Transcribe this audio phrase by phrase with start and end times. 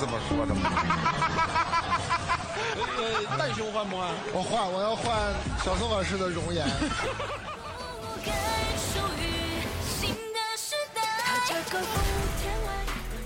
[0.00, 0.70] 这么说的吗？
[2.96, 4.08] 呃，蛋兄换不换？
[4.32, 5.14] 我换，我要换
[5.62, 6.66] 小宋老师的容颜。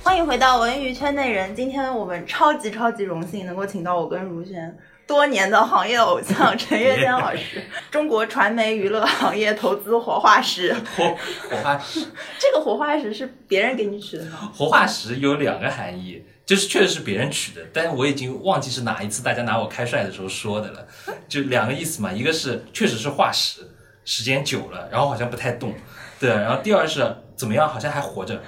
[0.02, 1.54] 欢迎回到文娱圈内人。
[1.54, 10.74] 今天我们超级超级荣幸能够请到我跟如轩多年的行业偶像陈月仙老师， 中国传媒娱乐行业投资活化石。
[10.96, 11.16] 活
[11.48, 12.00] 活化石，
[12.40, 14.50] 这个活化石是别人给你取的吗？
[14.52, 20.86] 活化石有两个含义，就是确实是别人取的，但是我已经忘记是哪一次大家拿我开涮的时候说的了。
[21.28, 23.62] 就两个意思嘛，一个是确实是化石，
[24.04, 25.72] 时间久了，然后好像不太动，
[26.20, 28.42] 对，然后第二是怎么样，好像还活着，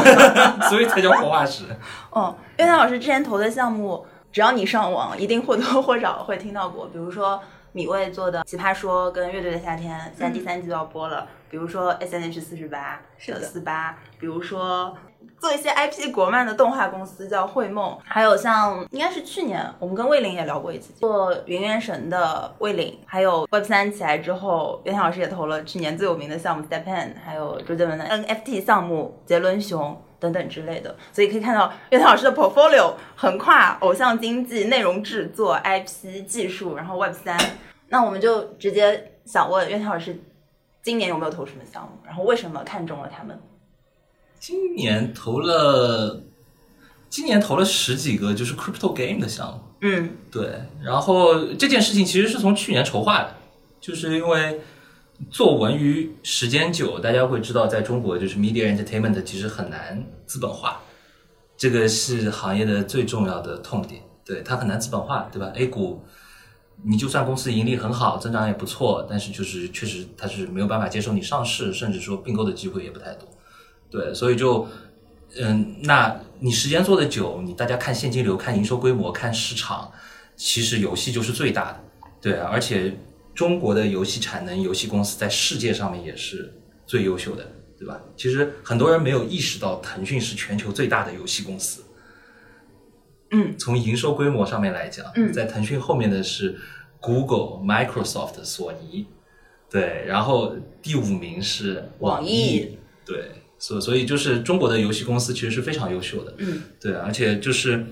[0.68, 1.64] 所以才叫活化石。
[2.10, 6.86] 哦，月亮老师之前投的项目，只要你上网，一定或多 或少会听到过。
[6.88, 7.40] 比如说
[7.72, 11.26] 米未做的《奇葩说》跟《乐队的夏天》，现在第三季都要播了。
[11.50, 14.94] 比如说 S N H 四十八、是的四八，比如说
[15.40, 30.02] 做一些 IP 国漫的动画公司叫绘梦，还有像应该是去年我们跟魏玲也聊过一次，做云原神的魏玲，还有 Web 三起来之后，袁天老师也投了去年最有名的项目 Stepan，还有周杰伦的 NFT 项目杰伦熊。
[30.20, 37.38] 等等之类的，所以可以看到袁天老师的 portfolio 横跨偶像经济、内容制作、IP 技术，然后 Web 三。
[37.86, 40.20] 那我们就直接想问袁天老师，
[40.82, 41.90] 今年有没有投什么项目？
[42.04, 43.40] 然后为什么看中了他们？
[44.40, 46.22] 今年投了，
[47.10, 50.10] 今年投了十几个就是 crypto game 的项目，嗯。
[50.30, 53.34] 对，然后这件事情其实是从去年筹划的，
[53.80, 54.60] 就是因为
[55.30, 60.80] 做文娱时间久，大家会知道，在中国就是 media entertainment 其实很难资本化，
[61.56, 66.04] 这个是行业的最重要的痛点，对它很难资本化，对吧？A 股
[66.84, 73.28] 你就算公司盈利很好，增长也不错，但是就是确实它是没有办法接受你上市，甚至说并购的机会也不太多，
[73.90, 74.66] 对，所以就
[75.40, 79.90] 嗯，那你时间做的久，你大家看现金流、看营收规模、看市场，
[80.36, 81.80] 其实游戏就是最大的，
[82.20, 82.96] 对啊，而且
[83.34, 86.52] 中国的游戏产能、游戏公司在世界上面也是
[86.86, 87.46] 最优秀的，
[87.78, 88.00] 对吧？
[88.16, 91.84] 其实很多人没有意识到，腾讯是全球最大的游戏公司。
[93.30, 96.58] 嗯，从营收规模上面来讲，嗯在腾讯后面的是
[96.98, 99.06] Google、Microsoft、索尼，
[99.70, 106.62] 对，然后第五名是网易易，对，所所以就是中国的游戏公司其实是非常优秀的，嗯。
[106.80, 107.84] 对，而且就是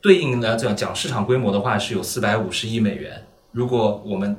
[0.00, 3.26] 对应来讲讲市场规模的话是有四百五十亿美元。
[3.50, 4.36] 如果我们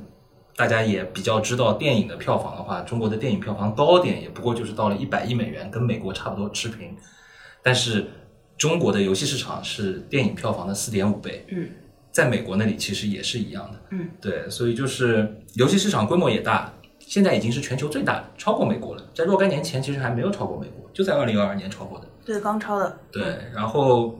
[0.55, 6.95] 大家也比较知道电影的票房的话，中国的电影票房高点也不过就是到了一百亿美元，跟美国差不多持平。
[7.61, 8.05] 但是
[8.57, 11.69] 中国的游戏市场是电影票房的四点五倍，嗯，
[12.11, 16.73] 在美国那里其实也是一样的，嗯，对，所以就是游戏市场规模也大，
[17.09, 19.03] 现在已经是全球最大的，超过美国了。
[19.15, 22.05] 在若干年前其实还没有超过美国，就在二零二二年超过的。
[22.23, 22.99] 对，刚超的。
[23.11, 24.19] 对，然后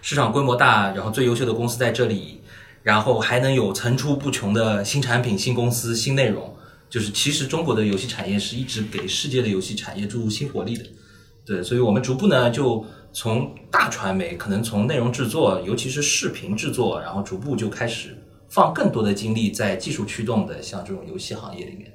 [0.00, 2.40] 市场规模大，然后最优秀的公司在这里，
[2.82, 6.56] 然后还能有层出不穷的新产品、新公司、新内容。
[6.88, 10.84] 就是其实中国的游戏产业是一直给世界的游戏产业注入新活力的。
[11.44, 12.82] 对，所以我们逐步呢就
[13.12, 18.16] 从大传媒，可能从内容制作，尤其是视频制作，然后逐步就开始
[18.52, 21.90] 放更多的精力在技术驱动的像这种游戏行业里面。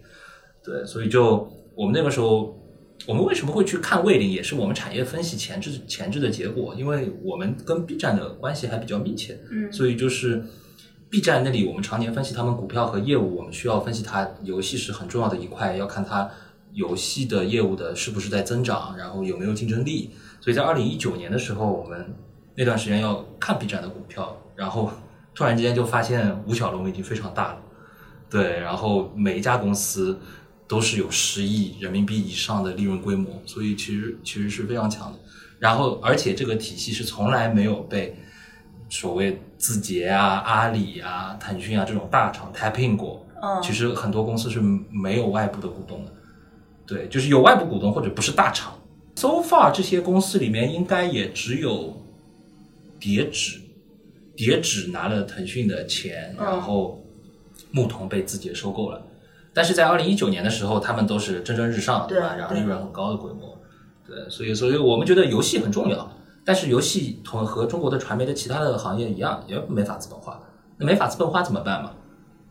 [0.63, 2.59] 对，所以就我们那个时候，
[3.05, 10.43] 我们为什么会去看魏林，也是我们产业分析前置前置的结果，因为我们跟 B 站的关系还比较密切，嗯所以就是
[11.11, 16.29] B 站那里我们常年分析他们股票和业务，我们需要分析它游戏是很重要的一块，要看它
[16.73, 20.09] 游戏的业务的是不是在增长，然后有没有竞争力。
[20.41, 22.13] 所以在二零一九年的时候，我们
[22.55, 24.91] 那段时间要看 B 站的股票，然后
[25.37, 27.61] 突然之间就发现吴小龙已经非常大了，
[28.27, 30.19] 对，然后每一家公司
[30.67, 35.19] 都是有十亿人民币以上的利润规模，所以其实其实是非常强的。
[35.59, 38.17] 然后，而且这个体系是从来没有被
[38.89, 43.23] 所谓字节啊、阿里啊、腾讯啊这种大厂 tap in 过。
[43.39, 46.11] 嗯，其实很多公司是没有外部的股东的，
[46.87, 48.73] 对，就是有外部股东或者不是大厂。
[49.15, 51.95] So far 这些公司里面应该也只有
[52.99, 53.61] 叠纸，
[54.37, 57.03] 叠纸拿了腾讯的钱，嗯然后
[57.71, 59.01] 牧童被字节收购了。
[59.53, 62.35] 但是在二零一九年的时候，他们都是蒸蒸日上，对吧？
[62.37, 63.57] 然后利润很高的规模，
[64.05, 66.09] 对，所以所以我们觉得游戏很重要，
[66.45, 70.39] 但是游戏同和中国的传媒的其他的行业一样，也没法资本化。
[70.77, 71.91] 那没法资本化怎么办嘛？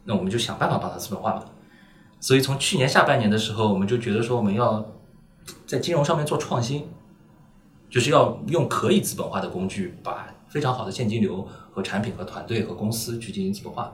[0.02, 1.44] 那我们就想办法帮它资本化嘛。
[2.18, 4.84] 所以从去年下半年的时候，我们就觉得说我们要
[5.64, 6.88] 在金融上面做创新，
[7.88, 13.92] 就是要用可以资本化的工具，把非常好的现金流和产品和团队和公司去进行资本化。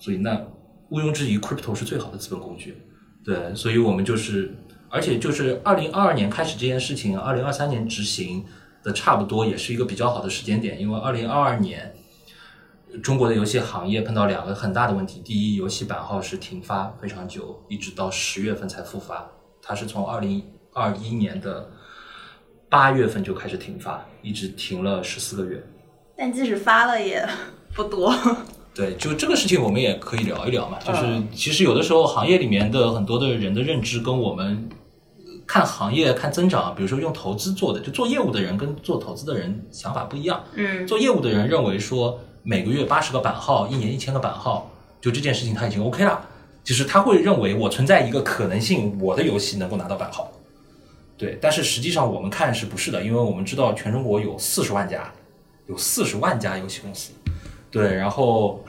[0.00, 0.44] 所以那
[0.88, 2.82] 毋庸置疑，crypto 是最好的资本工具。
[3.24, 4.52] 对，所以我们就是，
[4.88, 8.44] 而且就是二零二二年开始这件事情，二零二三年执行，
[8.82, 11.94] 的差不多，也是一个比较好的时间点，因为二零二二年。
[13.02, 19.28] 中国的游戏行业碰到两个很大的问题：第一，游戏版号是停发非常久，一直到十月份才复发。
[19.60, 20.40] 它是从二零
[20.72, 21.68] 二一年的
[22.68, 25.60] 八月份就开始停发，一直停了十四个月。
[26.16, 27.26] 但即使发了也
[27.74, 28.14] 不多。
[28.74, 30.78] 对，就这个事情我们也可以聊一聊嘛。
[30.84, 34.68] 就是其实有的时候行业里面的很多的人的认知跟我们
[35.46, 40.42] 看行业看增长，比如说用投资做的，就做业务的人跟做投资的人想法不一样。
[40.54, 42.20] 嗯，做业务的人认为说。
[42.46, 44.70] 每个月八十个版号，一年一千个版号，
[45.00, 46.20] 就这件事情他已经 OK 了。
[46.62, 50.30] 就是他会认为我存在一个可能性，我的游戏能够拿到版号。
[51.16, 53.02] 对，但是实际上我们看是不是的？
[53.02, 55.10] 因为我们知道全中国有四十万家，
[55.66, 57.12] 有四十万家游戏公司。
[57.70, 58.64] 对，然后，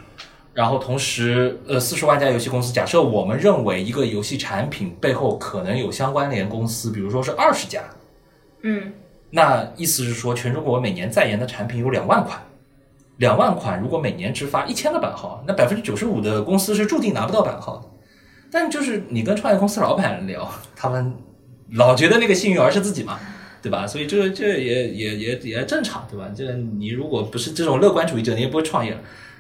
[0.54, 7.82] 然后同时，呃，四十万家游戏公司，假设我们认为一个游戏产品背后可能有相关联公司，比如说是二十家，
[8.64, 8.94] 嗯，
[9.30, 12.42] 那意思是说，全中国每年在研的产品有两万款。
[13.18, 17.84] 两万款，如果每年只发一千个版号，那百分之九十五的公司是注定拿不到版号的。
[18.52, 21.16] 但就是你跟创业公司老板聊，他们
[21.72, 23.18] 老觉得那个幸运儿是自己嘛，
[23.66, 23.88] 对吧？
[23.88, 26.30] 所以这这也也也也正常，对吧？
[26.36, 29.00] 这你如果不是这种乐观主义者，你也不会创业了。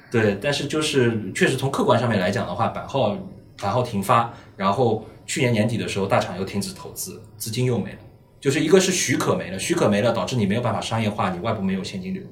[0.10, 3.16] 对，但是就是确实从客观上面来讲的话，版号
[3.62, 8.00] 版号停发，然后去年年底的时候，大厂又停止投资，资金又没了，
[8.40, 12.24] 就是一个是许可没了，许可没了，导致你没有办法商业化，你外部没有现金流。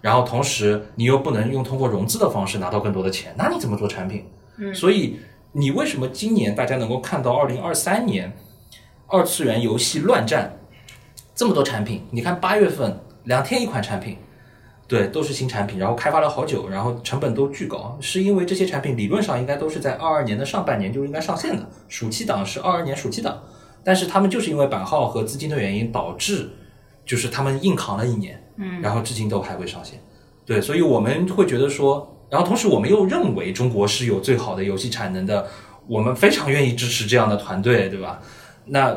[0.00, 4.24] 然后同时，你又不能用通过融资的方式拿到更多的钱，那你怎么做产品？
[4.58, 5.16] 嗯，所以
[5.52, 8.32] 你为什么今年大家能够看到二零二三年
[9.06, 10.59] 二次元游戏乱战
[11.34, 12.02] 这么多产品？
[12.10, 14.16] 你看八月份两天一款产品，
[14.86, 23.42] 对，都是新产品，然后开发了好久，然后成本都巨高，是因为这些产品理论上应该都是在二二年的上半年就应该上线的，暑期档是二二年暑期档，
[23.82, 26.50] 但是他们就是因为版号和资金的原因导致。
[27.02, 29.98] 就是他们硬扛了一年，嗯，然后至今都还未上线，
[30.46, 35.48] 对，所以我们会觉得说，然后同时我们又认为中国是有最好的游戏产能的，
[35.88, 38.20] 我们非常愿意支持这样的团队，对吧？
[38.66, 38.96] 那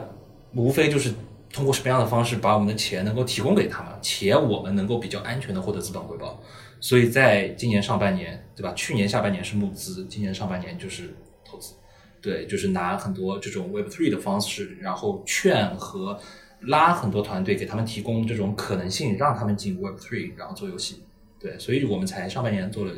[0.53, 1.11] 无非就是
[1.53, 6.41] 通过什么样的方式把我们的钱能够提供给他们，且我们能够比较安全的获得资本回报。
[6.81, 8.73] 所以在今年上半年，对吧？
[8.75, 11.15] 去年下半年是募资，今年上半年就是
[11.45, 11.75] 投资，
[12.21, 16.19] 对，就是拿很多这种 Web Three 的方式，然后劝和。
[16.67, 21.03] 拉很多团队给他们提供这种可能性，让他们进 Web Three，然后做游戏。
[21.37, 22.93] 对，所以我们才上半年做了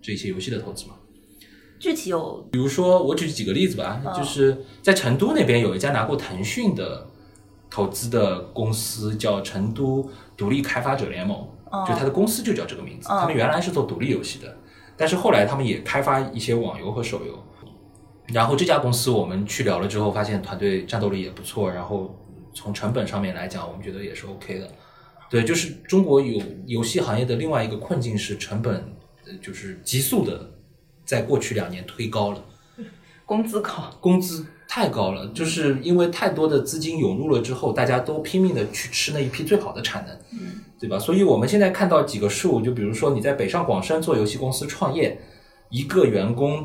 [0.00, 0.94] 这些游戏的投资嘛。
[1.78, 7.09] 具体有，比如说我举几个例子吧，就是在成都那边有一家拿过腾讯的
[7.70, 11.48] 投资的公司，叫成都独立开发者联盟，
[11.86, 13.08] 就他的公司就叫这个名字。
[13.08, 14.56] 他们原来是做独立游戏的，
[14.96, 17.42] 但是后来他们也开发一些网游和手游。
[18.26, 22.16] 然后这家公司我们去聊了之后，发现团队战斗力也不错，然后。
[22.52, 24.68] 从成本上面来讲，我们觉得也是 OK 的。
[25.30, 28.92] 对，就是中国有游戏行业的另外一个困境是成本，
[29.40, 30.50] 就是急速的
[31.04, 32.44] 在过去两年推高了。
[33.24, 40.96] 工资高，工资太高了，就是因为太多的资金涌入了之后，大家都拼命的去吃那一批最好的产能，嗯，对吧？
[40.96, 45.18] 所以我们现在看到几个数，就比如说你在北上广深做游戏公司创业，
[45.70, 46.64] 一个员工，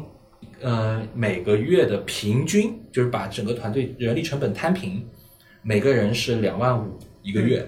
[0.61, 5.03] 呃，每个月的平均就是把整个团队人力成本摊平。
[5.63, 7.67] 每个人是两万五一个月，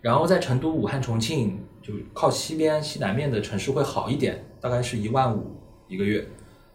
[0.00, 6.26] 然后在成都、武汉、重庆，就靠西边、西南面的城市会好一点，大概是一万五一个月。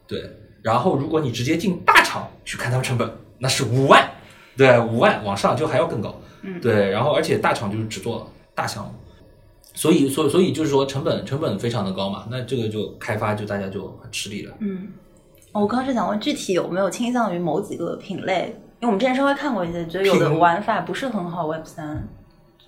[0.08, 4.10] 对，然后如果你直接进大厂去看他们成本，那是五万，
[4.58, 6.20] 对，五万往上就还要更高。
[6.42, 8.92] 嗯，对，然后而且大厂就是只做大项目，
[9.74, 14.54] 所以，所所以就是说成本成本非常的高嘛，那这个就开发就大家就很吃力了。
[14.60, 14.88] 嗯，
[15.52, 18.56] 我刚是想问，具体有没有倾向于某几个品类？
[18.80, 21.46] 因为我们之前稍微看过一些，觉得有的玩法不是很好。
[21.48, 22.08] Web 三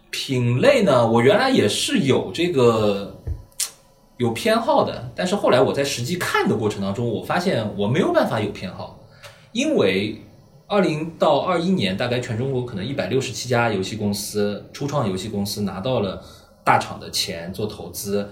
[0.10, 3.21] 品类呢，我原来也是有这个
[4.22, 9.00] 有偏好的，但是后来我在实际看的过程当中，我发现我没有办法有偏好，
[9.52, 10.22] 因为
[10.68, 16.24] 二零到二一年，大概全中国可能一百六十七家游戏公司、初创游戏公司拿到了
[16.64, 18.30] 大厂的钱做投资，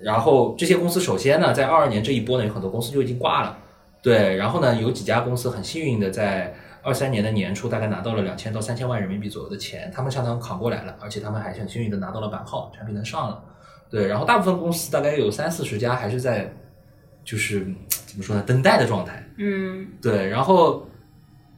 [0.00, 3.58] 然后这些公司首先呢，在二二年这一波呢，有很多公司就已经挂了，
[4.00, 6.54] 对，然后呢，有几家公司很幸运的在。
[6.86, 13.42] 二三年的年初，大概拿到了两千到三千万人民币左右的钱，他们相当扛过来了，而且他们还很幸运的拿到了版号，产品能上了。
[13.90, 16.52] 对，然后大部分公司大概有三四十家还是在，
[17.24, 19.24] 就是怎么说呢，等待的状态。
[19.38, 20.88] 嗯，对，然后，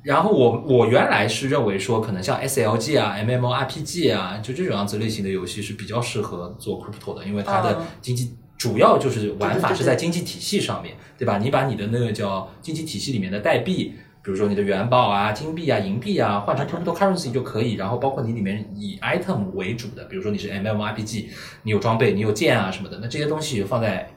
[0.03, 11.39] 然后我我原来是认为说，可能像 SLG 啊、MMORPG 啊，就这种样子类型的游戏是比较适合做 crypto 的，因为它的经济主要就是玩法是在经济体系上面，对吧？
[11.39, 13.95] 你把你的那个叫经济体系里面的代币。
[14.23, 17.75] 比如说你的元宝啊、金币啊、银币啊，换成 cryptocurrency 就可以。
[17.75, 21.27] 然后包括你里面以 item 为主的，比如说你是 MMORPG，
[21.63, 24.11] 你有装备，你有剑啊什么的，那这些东西放在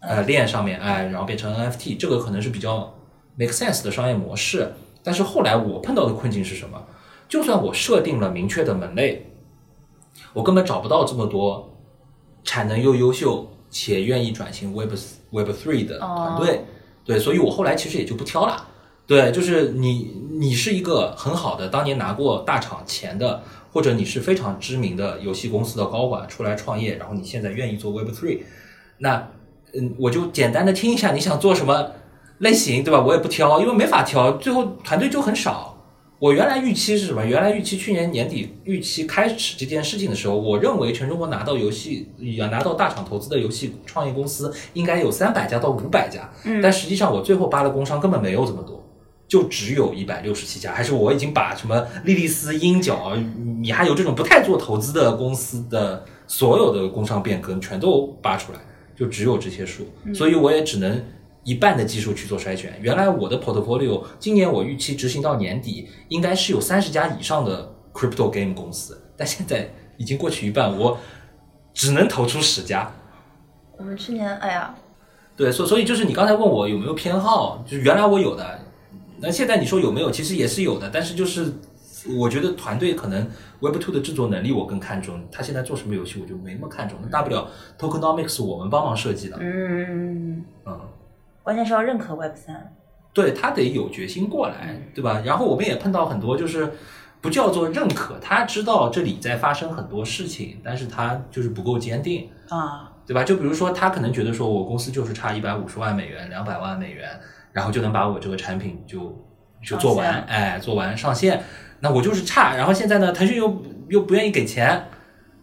[0.00, 2.94] 呃链上面，哎，然后变成 NFT，这个可能是比较
[3.36, 4.72] make sense 的商业模式。
[5.02, 6.82] 但是后来我碰到的困境是什么？
[7.28, 9.30] 就算我设定了明确的门类，
[10.32, 11.78] 我根本找不到这么多
[12.42, 14.92] 产能又优秀且愿意转型 Web
[15.30, 16.64] Web Three 的团队。
[17.04, 18.68] 对，所以我后来其实也就不挑了。
[19.06, 23.42] 对，就是你，你是一个很好的，当年拿过大厂钱的，
[23.72, 28.40] 或者你是非常知名的游戏公司的高管出来创业，然后你现在愿意做 Web Three，
[28.98, 29.28] 那
[29.74, 31.90] 嗯，我就简单的听一下你想做什么
[32.38, 33.04] 类型，对吧？
[33.04, 35.72] 我也不挑，因为没法挑，最后团队就很少。
[36.20, 37.26] 我原来预期是什么？
[37.26, 42.08] 原来预期去年年底预期开始这件事情的时候，我认为全中国拿到游戏
[42.38, 48.82] 要拿到大厂投资的游戏创业公司应该有三百家到五百家，嗯但实际上我最后扒的工商根本没有这么多。
[49.34, 58.60] 就只有一百六十七家，还是我已经把什么莉莉丝、鹰角、米哈游这种不太做投资的公司的所有的工商变更全都扒出来，
[58.94, 61.04] 就只有这些数，所以我也只能
[61.42, 62.78] 一半的技术去做筛选。
[62.80, 70.96] 原来我的 portfolio 今年我预期执行到年底应该是有三十家以上的 crypto game 公司，但现在已经过去一半，我
[71.72, 72.88] 只能投出十家。
[73.76, 74.72] 我们去年，哎呀，
[75.36, 78.60] 对，所所以就是你刚才问我有没有偏好，就是原来我有的，
[79.18, 81.52] 那现在你说有没有，其实也是有的，但是就是
[82.18, 83.26] 我觉得团队可能
[83.60, 90.80] Web Two 的制作能力我更看重，他现在做什么游戏我就没那么看重，那大不了 Tokenomics 我们帮忙设计的，嗯，嗯，
[91.42, 92.76] 关键是要认可 Web 三。
[93.12, 95.22] 对他得有决心过来，对吧？
[95.24, 96.72] 然后我们也碰到很多就是
[97.20, 103.22] 不叫做认可，他知道这里在发生很多事情，但是他就是不够坚定，啊，对吧？
[103.22, 107.08] 就比如说，他可能觉得说我公司就是差一百五十万美元、两百万美元，
[107.54, 109.26] 然后就能把我这个产品就
[109.62, 111.42] 就做完，哎，做完上线。
[111.80, 114.84] 那我就是差，然后现在呢，腾讯又又不愿意给钱，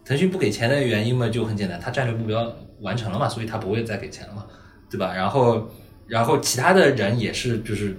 [0.04, 4.46] 腾讯不给钱的原因嘛，就很简单，他战略目标完成了嘛，所以他不会再给钱了嘛，
[4.88, 5.12] 对吧？
[5.12, 5.68] 然后，
[6.06, 7.96] 然后其他的人也是，就是。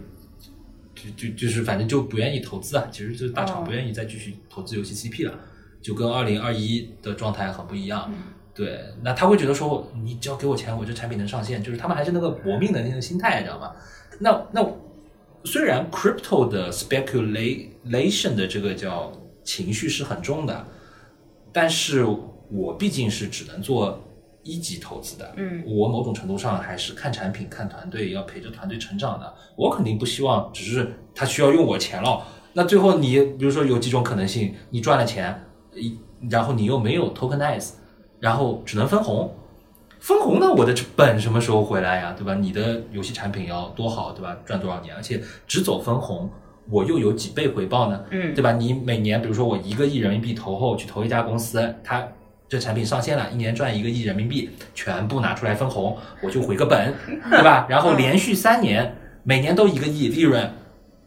[0.95, 5.33] 就就就是反正就不愿意投资啊，其实就是大厂哦不愿意再继续投资游戏 CP 了，
[5.81, 8.09] 就跟二零二一的状态很不一样。
[8.53, 13.73] 对，那他会觉得说，你只要给我钱，我这产品能上线，就是他们还是那个搏命的那个心态，你知道吗？
[14.19, 14.65] 那那
[15.43, 19.11] 虽然 crypto 的 speculation 的这个叫
[19.43, 20.65] 情绪是很重的，
[21.51, 22.05] 但是
[22.49, 23.99] 我毕竟是只能做
[24.43, 29.33] 一级投资的，嗯，我某种程度上还是看产品、看团队，要陪着团队成长的。
[29.57, 35.43] 我肯定不希望只是他需要用我钱了，那最后你比如说有几种可能性，你赚了钱，
[35.73, 35.97] 一
[36.29, 37.71] 然后你又没有 tokenize，
[38.19, 39.33] 然后只能分红。
[40.03, 40.51] 分红呢？
[40.51, 42.13] 我的本什么时候回来呀？
[42.17, 42.35] 对吧？
[42.35, 44.37] 你的游戏产品要多好，对吧？
[44.45, 44.93] 赚多少年？
[44.93, 46.29] 而且只走分红，
[46.69, 48.03] 我又有几倍回报呢？
[48.11, 48.51] 嗯对吧？
[48.51, 52.05] 你每年比如说我一个亿人民币投后去投一家公司，它
[52.49, 56.93] 这产品上线了，一年赚一个亿人民币，全部拿出来分红，我就回个本，
[57.31, 57.65] 对吧？
[57.69, 60.51] 然后连续三年，每年都一个亿利润，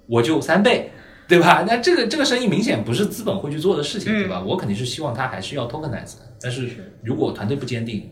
[0.07, 0.91] 我就三倍。
[1.29, 1.65] 对吧？
[1.67, 4.41] 那这个这个生意明显不是资本会去做的事情，对吧？
[4.41, 6.71] 我肯定是希望它还是要 tokenize，但是
[7.03, 8.09] 如果团队不坚定，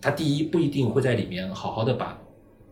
[0.00, 2.18] 它第一不一定会在里面好好的把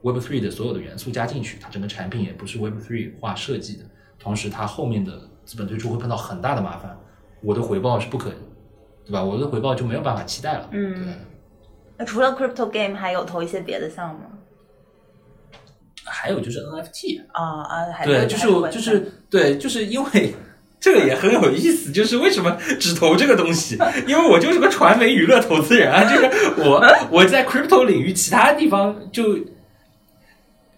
[0.03, 3.85] Web Three 的所有的元素加进去，它整个产品也不是 Web Three 化设计的，
[4.19, 6.99] 同时它后面的资本推出会碰到很大的麻烦，
[7.43, 8.31] 我的回报是不可，
[9.05, 9.23] 对吧？
[9.23, 10.69] 我的回报就没有办法期待了。
[10.73, 11.15] 嗯对
[12.01, 14.39] 那除了 crypto game，还有投一些别的项目吗？
[16.05, 20.35] 还有就是 NFT，啊啊，还对，就是还就是对，就是因为
[20.81, 23.77] 这个也很有意思，就是为什么只投这个东西？
[24.07, 29.39] 因为我就是个传媒娱乐投资人啊，就是我 我在 crypto 领域其他地方就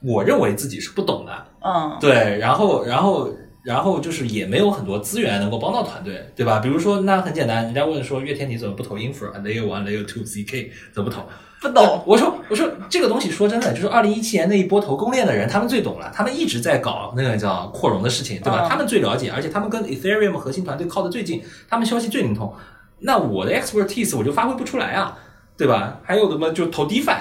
[0.03, 3.31] 我认为自己是不懂的，嗯对，然后然后
[3.63, 6.59] 然后就是也没有很多资源能够帮到团队，对吧？
[6.61, 11.23] 比如说那很简单，人家问说月天你怎么不投 infra layer one layer two zk 怎么不投？
[11.61, 18.67] 不懂， 我说我说这个东西说真的，就是二零一七年那一波投公链的人，他们最懂了，他们一直在搞那个叫扩容的事情，对吧？
[18.67, 22.53] 嗯他们最了解，而且他们跟 Ethereum 核心团队靠得最近，他们消息最灵通。
[23.01, 25.17] 那我的 expertise 我就发挥不出来啊，
[25.57, 25.99] 对吧？
[26.03, 27.17] 还有的嘛，就投 DeFi，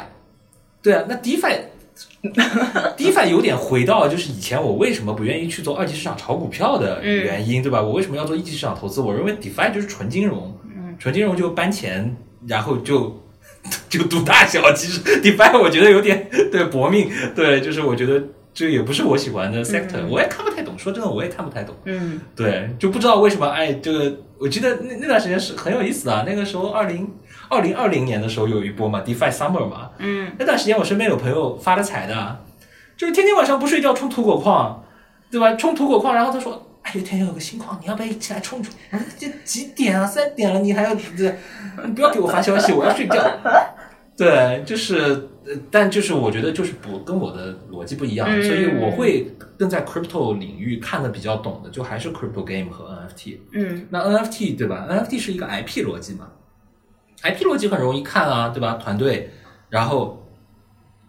[0.81, 1.57] 对啊，那 DeFi。
[2.97, 7.81] DeFi 有点回到就是以前我为什么不愿意去做二级市场炒股票的原因，对吧？
[7.81, 9.01] 我为什么要做一级市场投资？
[9.01, 10.57] 我认为 DeFi 就是纯金融，
[10.97, 12.15] 纯金融就搬钱，
[12.47, 13.21] 然后就
[13.89, 14.71] 就赌大小。
[14.73, 18.21] 其实 DeFi 我觉得有点对搏命，对，就是我觉得
[18.53, 20.77] 这也不是我喜欢的 sector，、我也看不太懂。
[20.77, 21.75] 说真的，我也看不太懂。
[21.85, 26.23] 嗯对，就不知道为什么，哎，这个我记得那那段时间是很有意思的啊。
[26.25, 27.09] 那个时候二零
[27.49, 32.43] 二零二零年的时候有一波嘛，DeFi Summer 嘛，嗯那段时间我身边有朋友发了财的，
[32.95, 34.83] 就是天天晚上不睡觉冲土狗矿，
[35.31, 35.53] 对吧？
[35.55, 36.65] 冲土狗矿，然后他说。
[36.89, 38.73] 哎，有天有个新矿，你要不要一起来冲冲？
[38.91, 40.07] 我说这几点啊？
[40.07, 41.35] 三点了，你还要这？
[41.85, 43.23] 你不要给我发消息，我要睡觉。
[44.17, 44.97] 对，就是，
[45.45, 53.37] 呃但就是我觉得就是不跟我的逻辑不一样，嗯所以我会更在 crypto 领域看的比较懂的，就还是 crypto game 和 NFT。
[53.53, 56.27] 嗯那 NFT 对吧？NFT 是一个 IP 逻辑嘛
[57.21, 58.73] ，IP 逻辑很容易看啊，对吧？
[58.73, 59.29] 团队，
[59.69, 60.25] 然后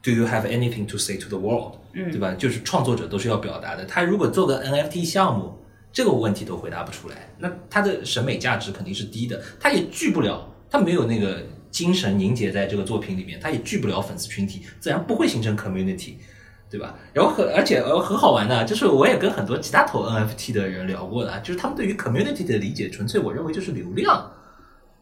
[0.03, 1.77] Do you have anything to say to the world？
[1.95, 2.33] 嗯对吧？
[2.39, 3.85] 就是创作者都是要表达的。
[3.87, 5.59] 他如果做个 NFT 项目，
[5.93, 16.15] 这个问题都回答不出来，那他的审美价值肯定是低的，他也聚不了，他没有那个精神凝结在这个作品里面，他也聚不了粉丝群体，自然不会形成 community。
[16.71, 16.97] 对吧？
[17.13, 24.31] 然后很而且呃很好玩的，就是我也跟很多其他投 NFT 的人聊过的啊，就是他们对于 community 的理解，纯粹我认为就是流量，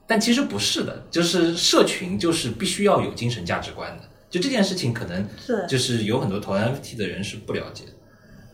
[0.07, 7.93] 但其实不是的，就是社群就是必须要有精神价值观的，就这件事情可能是就是有很多投 NFT 的人是不了解的。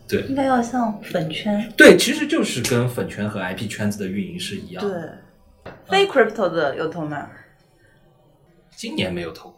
[0.07, 0.21] 对。
[0.23, 5.19] 应该要像粉圈，对，其实就是跟粉圈和 IP 圈子的运营是一样的。
[5.63, 7.29] 对，非 crypto 的有投吗？
[8.75, 9.55] 今年没有投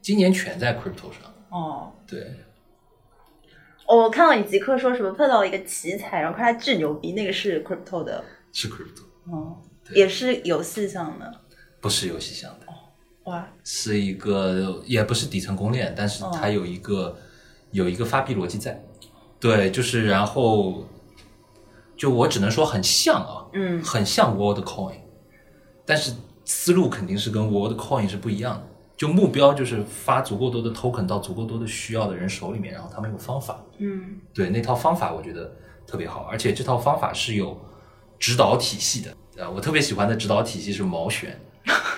[0.00, 1.32] 今年全在 crypto 上。
[1.48, 2.34] 哦，对，
[3.86, 8.22] 我看到你极客说什么碰到了一个奇才，然后看他巨牛逼，那个是 crypto 的，
[8.52, 9.56] 是 crypto，哦，
[9.94, 11.40] 也是游戏上的，
[11.80, 12.66] 不是游戏项的。
[13.24, 17.16] 哇，是一个也不是底层公链，但是它有一个、
[17.70, 18.82] 有一个发币逻辑在。
[19.42, 20.86] 对，就是然后
[21.96, 25.00] 就我只能说很像啊，嗯很像 World Coin，
[25.84, 28.62] 但是思路肯定是跟 World Coin 是不一样的。
[28.96, 33.60] 就目标就是发足够多的 token 到足够多的需要的人手里面，然后他们有方法。
[33.78, 35.52] 嗯对那套方法，我觉得
[35.84, 37.60] 特别好，而且这套方法是有
[38.20, 39.12] 指导体系的。
[39.36, 41.36] 呃，我特别喜欢的指导体系是毛选，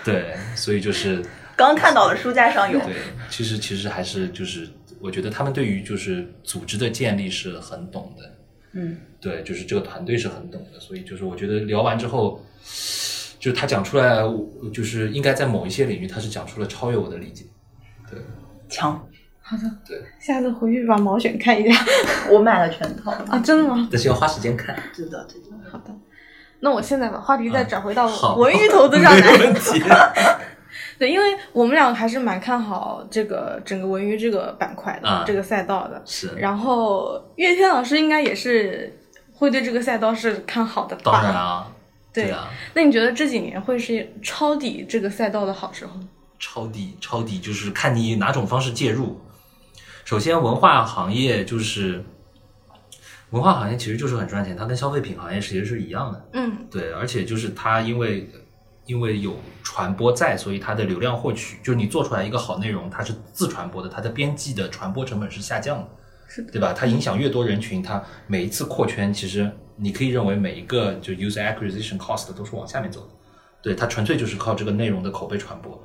[0.03, 1.23] 对，所以就是
[1.55, 2.95] 刚看到了书架上有，对，
[3.29, 4.67] 其实其实还是就是，
[5.05, 8.33] 我觉得他们对于就是组织的建立是很懂的，
[8.73, 12.43] 嗯对，就是这个团队是很懂的，所以就是我觉得聊完之后，
[13.39, 14.23] 就是他讲出来，
[14.73, 17.45] 就是应该在某一些领域，他是讲出了超越我的理解，
[18.11, 18.19] 对，
[18.67, 19.07] 强，
[19.43, 21.85] 好的，对，下次回去把毛选看一下
[22.33, 23.87] 我买了全套啊，真的吗？
[23.93, 25.95] 但是要花时间看，知道知道，好的，
[26.61, 29.37] 那我现在把话题再转回到，文娱投资上没来。
[29.37, 29.83] 问题，
[31.05, 36.01] 对，因为我们俩还是蛮看好这个整个文娱这个板块的、啊这个赛道的。
[36.07, 38.99] 是，然后岳天老师应该也是
[39.35, 41.03] 会对这个赛道是看好的吧？
[41.05, 41.71] 当然啊，
[42.11, 45.93] 对啊，那你觉得这几年会是抄底这个赛道的好时候？
[46.39, 49.21] 抄底，抄底就是看你哪种方式介入。
[50.07, 52.03] 首先，文化行业就是
[53.29, 56.29] 文化行业，其实就是很赚钱，它跟消费品行业其实是一样的。
[56.33, 58.27] 嗯对，而且就是它因为
[58.87, 65.89] 因为有传播在，所以它的流量获取，就是你做出来一个好内容，它是自传播的，它的边际的传播成本是下降的，
[66.29, 66.73] 是的对吧？
[66.73, 73.09] 它影响越多人群，它每一次扩圈，其实你可以认为每一个就 user acquisition cost 都是往下面走的，
[73.63, 75.83] 对，它纯粹就是靠这个内容的口碑传播。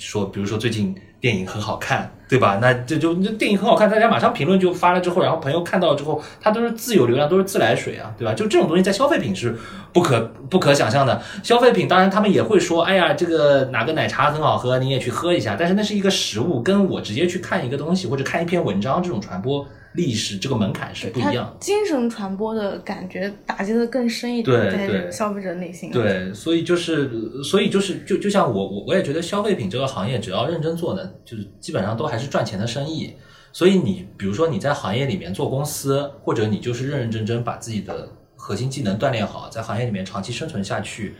[0.00, 2.58] 说，比如说最近电影很好看，对吧？
[2.60, 8.32] 那这就那电影很好看，大家马上评论就发了之后，然后朋友看到了之后，它都是自有流量，都是自来水啊，对吧？
[8.32, 9.54] 就这种东西在消费品是
[9.92, 11.20] 不可不可想象的。
[11.42, 15.54] 消费品当然他们也会说，哎呀，这个哪个奶茶很好喝，你也去喝一下。
[15.58, 21.56] 但是那是一个实物，跟我直接去看一个东西或者看一篇文章，这种传播历史这个门槛是不一样的。
[21.60, 33.14] 精神传播的感觉打击的更深一点，在对消费者内心。，对，所以就是，所以就是，就就像我我我也觉得消费品这个行业，只要认真做呢，就是基本上都还是赚钱的生意。
[33.52, 41.16] 所以你比如说你在行业里面做公司，或者你就是认认真真把自己的核心技能锻炼好，在行业里面长期生存下去，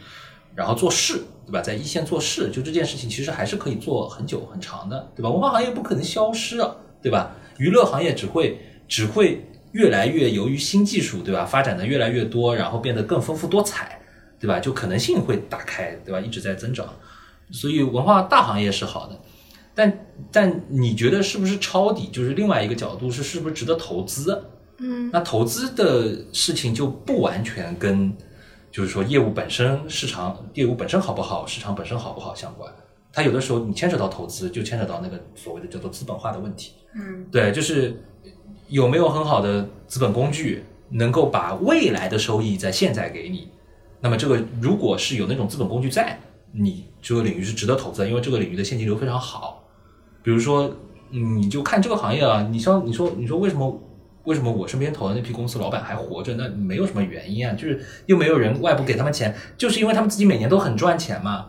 [0.55, 1.61] 然后做事，对吧？
[1.61, 5.29] 在一线做事，就这件事情其实还是可以做很久很长的，对吧？
[5.29, 7.35] 文化行业不可能消失啊，对吧？
[7.61, 11.45] 娱乐行业只会只会越来越由于新技术，对吧？
[11.45, 14.01] 发展的越来越多，然后变得更丰富多彩，
[14.41, 14.59] 对吧？
[14.59, 16.19] 就可能性会打开，对吧？
[16.19, 16.89] 一直在增长，
[17.53, 19.21] 所以文化大行业是好的，
[19.75, 22.09] 但但你觉得是不是抄底？
[22.11, 24.43] 就是另外一个角度是是不是值得投资？
[24.79, 28.11] 嗯，那投资的事情就不完全跟
[28.73, 32.73] 就是说业务本身、市场业务本身好不好、市场本身好不好相关。
[33.13, 36.73] 它有的时候你牵扯到投资，就牵扯到那个所谓的叫做资本化的问题。
[36.95, 38.03] 嗯对，就是
[38.69, 43.49] 有没有很好的资本工具，能够把未来的收益在现在给你。
[44.01, 46.19] 那么这个如果是有那种资本工具在，
[46.53, 49.65] 你这个领域是值得投资的，因为这个领域的现金流非常好。
[50.23, 50.75] 比如说，
[51.11, 53.83] 嗯你就看这个行业啊，你像你说你说为什么
[54.25, 56.35] 为什么我身边投的那批公司老板还活着？
[56.35, 61.47] 那没有什么原因啊，就是又没有人外部给他们钱，就是因为他们自己每年都很赚钱嘛。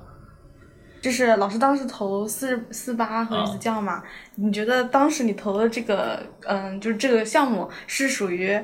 [1.01, 4.03] 就是老师当时投四四八和啊日子教嘛，
[4.35, 8.57] 你觉得当时你投的这个，嗯，就是这个项目是属于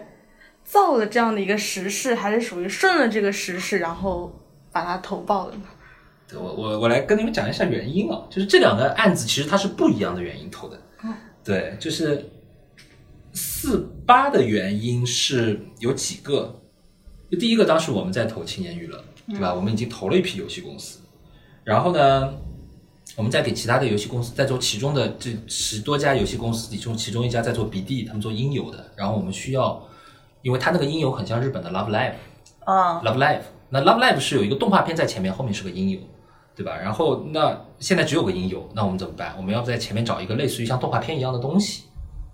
[0.63, 4.32] 造了这样的一个时势，还是属于顺了这个时势，然后
[4.71, 5.63] 把它投爆了呢？
[6.30, 10.80] 对我我我来跟你们讲一下原因啊，就是这两个案子其实它是不一样的原因投的。
[11.43, 12.30] 对，就是
[13.32, 16.60] 四八的原因是有几个，
[17.32, 19.54] 就第一个当时我们在投青年娱乐，对吧？
[19.54, 21.00] 我们已经投了一批游戏公司，
[21.67, 22.34] 然后呢，
[23.17, 29.86] 我们再给其他的游戏公司在做其中的这十多家游戏公司里中其中一家在做 BD，他们做音游的，然后我们需要，
[30.43, 32.13] 因为它那个音游很像日本的 Love Live。
[32.65, 35.99] 嗯 Love Live，那 Love Live 是有一个动画片在前面，后面是个音游，
[36.56, 36.77] 对吧？
[36.77, 39.34] 然后那现在只有个音游，那我们怎么办？
[39.38, 41.84] 我们要不在前面找一个类似于像动画片一样的东西？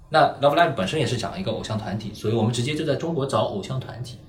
[0.09, 4.19] 那 Love Live 本身也是讲一个偶像团体，所以我们直接就在中国找偶像团体。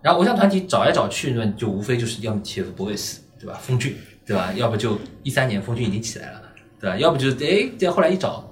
[0.00, 3.58] 然后偶像团体找来找去呢，就无非就是要么 TFBOYS，对吧？
[3.60, 4.52] 风俊，对吧？
[4.54, 6.42] 要不就一三年风骏已经起来了，
[6.80, 6.96] 对吧？
[6.96, 8.44] 要不就是哎，再后来一找，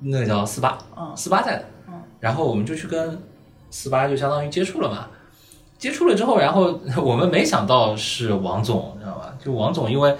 [0.00, 1.64] 那个叫四八，嗯四八在的，
[2.20, 3.20] 然后我们就去跟
[3.70, 5.08] 四八就相当于接触了嘛。
[5.78, 9.34] 接触了之后，然后 我们没想到是王总，知道吧？
[9.44, 10.16] 就王总，因为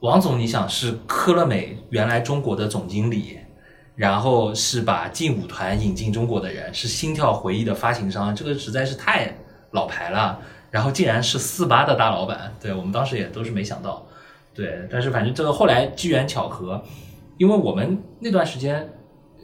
[0.00, 3.38] 王总，你想是科乐美原来中国的总经理，
[3.94, 9.32] 然后是把劲舞团引进中国的人，是心跳回忆的发行商，这个实在是太
[9.70, 10.40] 老牌了。
[10.70, 14.04] 然后竟然是四八的大老板，对我们当时也都是没想到，
[14.58, 16.82] 对，但是反正这个后来机缘巧合，
[17.36, 18.90] 因为我们那段时间，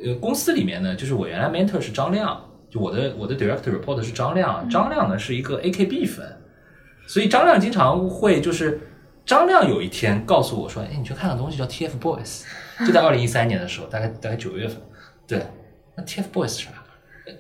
[0.04, 6.26] 呃，公司里面呢，就是我原来 mentor 是张亮，就我的我的 direct report 是张亮，张亮呢是一个 AKB 粉，
[7.06, 8.80] 所以张亮经常会就是
[9.24, 12.42] 张亮有一天告诉我说，哎，你去看个东西叫 TFBOYS，
[12.84, 14.82] 就在二零一三年的时候，大概大概九月份，
[15.28, 15.40] 对，
[15.96, 16.70] 那 TFBOYS 是啥？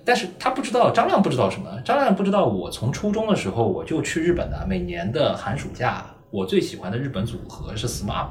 [0.04, 8.30] 但是他不知道，张亮不知道什么，张亮不知道我从初中的时候我就去日本的，每年的寒暑假，我最喜欢的日本组合是 SMAP，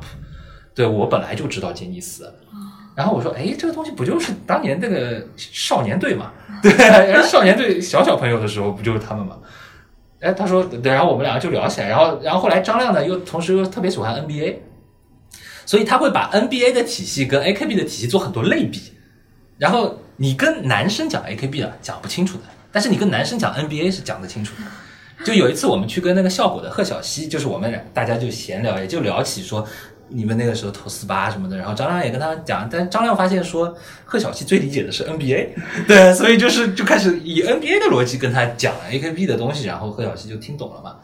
[0.76, 2.30] 对我本来就知道杰尼斯，
[2.94, 6.34] 然后我说，哎，这个东西不就是当年那个少年队嘛？
[6.62, 6.74] 对，
[7.24, 9.38] 少年队小小朋友的时候不就是他们吗？
[10.20, 14.58] 哎，他说对，然后我们两个就聊起来，然后然后后来张亮呢又同时又特别喜欢 NBA，
[15.66, 18.82] 所以他会把 NBA 的体系跟 AKB 的体系做很多类比，
[19.58, 24.64] 然后你跟男生讲 AKB 啊讲不清楚的，但是你跟男生讲 NBA 是讲得清楚的。
[25.24, 29.66] 就有一次我们去跟那个效果的贺小西，就是我们俩大家就闲聊，也就聊起说
[30.10, 35.50] 你们那个时候投四八什么的，然后张亮也跟他讲，但张亮发现说贺小西最理解的是 NBA，
[35.88, 40.98] 对，所以就是就开始以 NBA 的逻辑跟他讲 AKB 的东西，然后贺小西就听懂了嘛，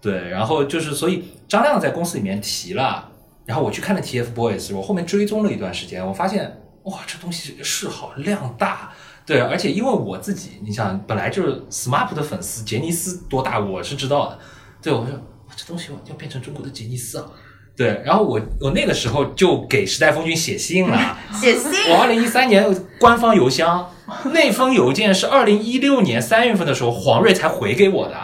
[0.00, 3.08] 对，然后就是所以张亮在公司里面提了，
[3.44, 8.92] 然后我去看了 TFBOYS，我后面追踪了一段时间，我发现哇，这东西是好量大。
[9.26, 14.38] 对，而且因为我自己，你想本来就是 SMAP 的粉丝，杰尼斯多大我是知道的。
[14.80, 17.26] 对，我说哇，这东西要变成中国的杰尼斯啊。
[17.76, 22.64] 对，然后我我那个时候就给时代峰峻写信了， 写信我二零一三年
[22.98, 23.90] 官方邮箱，
[24.32, 28.14] 那封邮件是二零一六年三月份的时候黄瑞才回给我的，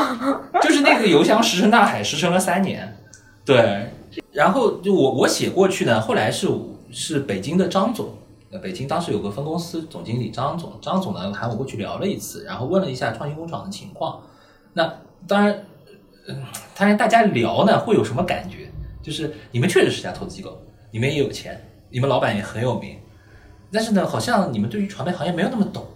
[0.62, 2.96] 就是那个邮箱石沉大海，石沉了三年。
[3.44, 3.90] 对，
[4.32, 6.48] 然后就我我写过去呢，后来是
[6.90, 8.14] 是北京的张总，呃
[8.58, 14.22] 北京当时有个分公司总经理张总，张总呢喊我过去聊了一次，然后问了一下创新工厂的情况。
[14.72, 14.92] 那
[15.26, 15.64] 当然，
[16.28, 16.42] 嗯，
[16.76, 18.70] 当然大家聊呢会有什么感觉？
[19.02, 20.58] 就是你们确实是家投资机构，
[20.90, 22.98] 你们也有钱，你们老板也很有名，
[23.70, 25.86] 但是呢，好像你们对于传媒行业没有那么懂。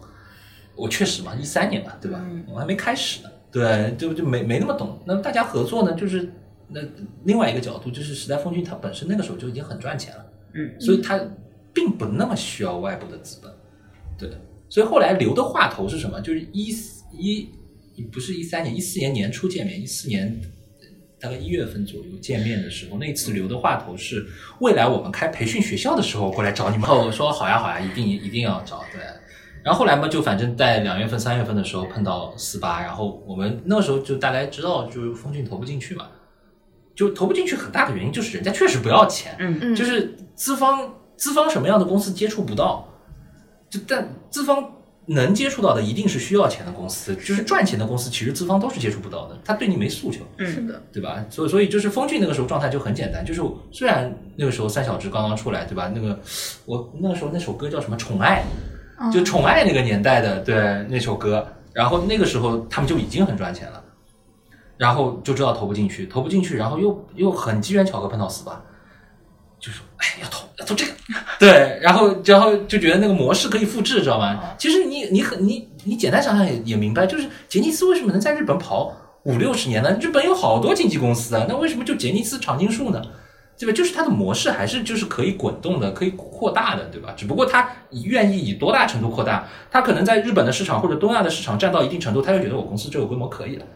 [0.76, 2.20] 我确实嘛，一三年嘛，对吧？
[2.46, 4.96] 我还没开始呢，对，就就没没那么懂。
[5.04, 6.32] 那大家合作呢，就是
[6.68, 6.80] 那
[7.24, 11.18] 另外一个角度，就是时代峰峻它本身那个时候就已经很赚钱了，嗯，所以它
[11.78, 13.52] 并不那么需要外部的资本，
[14.18, 14.36] 对。
[14.68, 16.20] 所以后来留的话头是什么？
[16.20, 16.74] 就是一
[17.12, 20.40] 一不是一三年，一四年年初见面，一四年
[21.20, 24.26] 大概一月份左右见面的时候，那次留的话头是
[24.60, 26.90] 未来我们开培训学校的时候过来找你们。
[26.90, 29.00] 我说好呀好呀，一定一定要找，对。
[29.64, 36.08] 然后后来嘛，就反正在两月份、三月份的时候碰到四八，然后我们那时候就大概知道，就是风骏投不进去嘛，
[36.94, 42.88] 就投不进去很大的原因就是人家确实不要钱，嗯嗯就是资方资方什么样的公司接触不到，
[43.68, 44.72] 就但资方
[45.07, 51.24] 能接触到的一定是需要钱的公司，就是赚钱的公司，其实资方都是接触不到的，他对你没诉求，是的，对吧？
[51.28, 55.90] 所以所以就是风骏那个时候状态就很简单，就是虽然那个时候三小只刚刚出来，对吧？
[55.94, 56.18] 那个
[56.66, 58.44] 我那个时候那首歌叫什么《宠爱》，
[59.12, 60.54] 就《宠爱》那个年代的对
[60.88, 63.83] 那首歌，然后那个时候他们就已经很赚钱了，
[64.76, 68.62] 然后就知道投不进去，投不进去，然后又又很机缘巧合碰到四八，
[69.60, 70.92] 就说哎要投要投这个，
[71.38, 74.54] 对，然后然后就觉得那个模式可以复制，知道吗？
[74.58, 78.94] 其实你你很你你简单想想也也明白，就是杰尼斯为什么能在日本跑
[79.24, 79.96] 五六十年呢？
[80.00, 83.02] 日本有好多经纪公司啊，那为什么就杰尼斯长青树呢？
[83.58, 83.72] 对吧？
[83.76, 87.12] 就是它的模式还是就是可以滚动的，可以扩大的，对吧？
[87.16, 87.68] 只不过它
[88.04, 93.66] 愿意以多大程度扩大，它可能在日本的市场或者东亚的市场占到一定程度，他就觉得我公司这个规模可以了，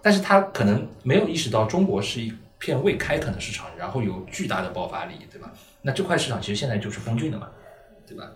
[0.00, 5.52] 但是他可能没有意识到中国是一片未开垦的市场，然后有巨大的爆发力，对吧？
[5.82, 7.48] 那这块市场其实现在就是风骏的嘛，
[8.06, 8.30] 对吧？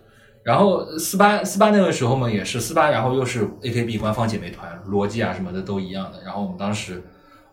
[0.44, 6.20] 然后四八四八那个时候嘛，也是四八，然后又是 AKB 官方姐妹团，逻辑啊什么的都一样的。
[6.24, 7.02] 然后我们当时，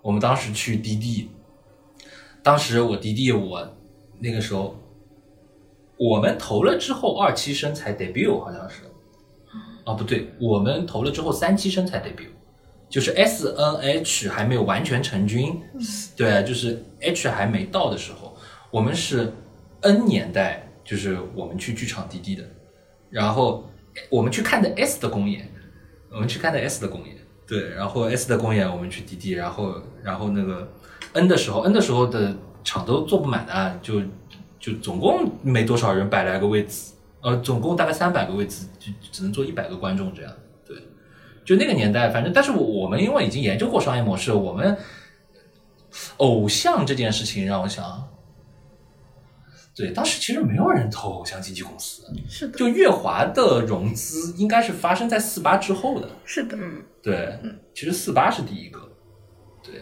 [0.01, 1.29] 我们当时去滴滴，
[2.41, 3.77] 当时我滴滴我
[4.19, 4.75] 那个时候，
[5.97, 8.81] 我们投了之后二期生才 debut 好像是，
[9.85, 12.29] 哦不对，我们投了之后三期生才 debut，
[12.89, 15.61] 就是 S N H 还没有完全成军，
[16.17, 18.35] 对，就是 H 还没到的时候，
[18.71, 19.31] 我们是
[19.81, 22.43] N 年代，就是我们去剧场滴滴的。
[23.11, 23.69] 然后
[24.09, 25.47] 我们去看的 S 的公演，
[26.11, 27.15] 我们去看的 S 的公演，
[27.47, 30.67] 对，然后 S 的公演我们去滴滴，然后然后那个
[31.13, 34.01] N 的时候，N 的时候的场都坐不满的，就
[34.59, 40.31] 就总共没多少人，百来个位置，呃，总共大概三百个位置，就只能坐一百个观众这样，
[41.49, 44.77] 就那个年代，反正但是我我们因为已经研究过商业模式，我们
[46.17, 48.07] 偶像这件事情让我想。
[49.75, 56.07] 对，当时其实没有人投偶像经纪公司，是的，就月华的融资应该是发生在四八之后的。
[56.23, 57.39] 是的，嗯，对，
[57.73, 58.79] 其实四八是第一个，
[59.63, 59.81] 对，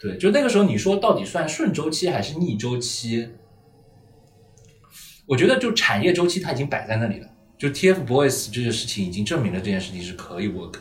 [0.00, 3.30] 对，就那个时候你说到底算顺周期还是逆周期？
[5.26, 7.26] 我觉得就产业周期它已经摆在那里了，
[7.58, 10.80] 就 TFBOYS 这件事情已经证明了这件事情是可以 work 的，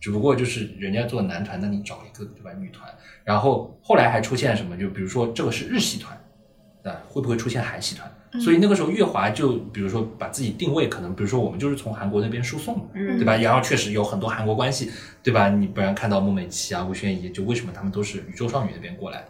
[0.00, 2.88] 只不过就是人家做男团，那你找一个对吧女团，
[3.24, 4.76] 然后后来还出现什么？
[4.76, 6.16] 就比如说这个是日系团。
[6.84, 8.08] 啊会不会出现韩系团？
[8.40, 13.36] 所以那个时候月华就比如说把自己定位，可能比如说我们就是从韩国那边输送，对吧？
[13.38, 15.48] 然后确实有很多韩国关系，对吧？
[15.48, 19.28] 你不然看到孟美岐啊、吴宣仪，就为什么他们都是宇宙少女那边过来的？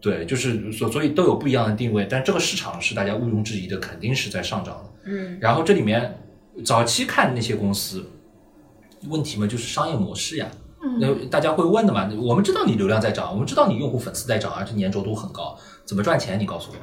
[0.00, 4.90] 对，就是所所以都有不一样的定位，但这个市场是大家毋庸置疑的，肯定是在上涨的。
[5.04, 6.18] 嗯，然后这里面
[6.64, 8.04] 早期看那些公司，
[9.08, 10.48] 问题嘛就是商业模式呀。
[10.98, 12.10] 那大家会问的嘛？
[12.18, 15.54] 我们知道你流量在涨，我们知道你用户粉丝在涨，而且粘着度很高。
[15.84, 16.40] 怎么赚钱？
[16.40, 16.76] 你告诉我，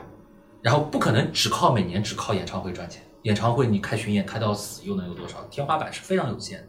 [0.62, 3.02] 然后不可能只靠每年只靠演唱会赚钱。
[3.24, 5.44] 演唱会你开巡演开到死又能有多少？
[5.50, 6.66] 天花板是非常有限的。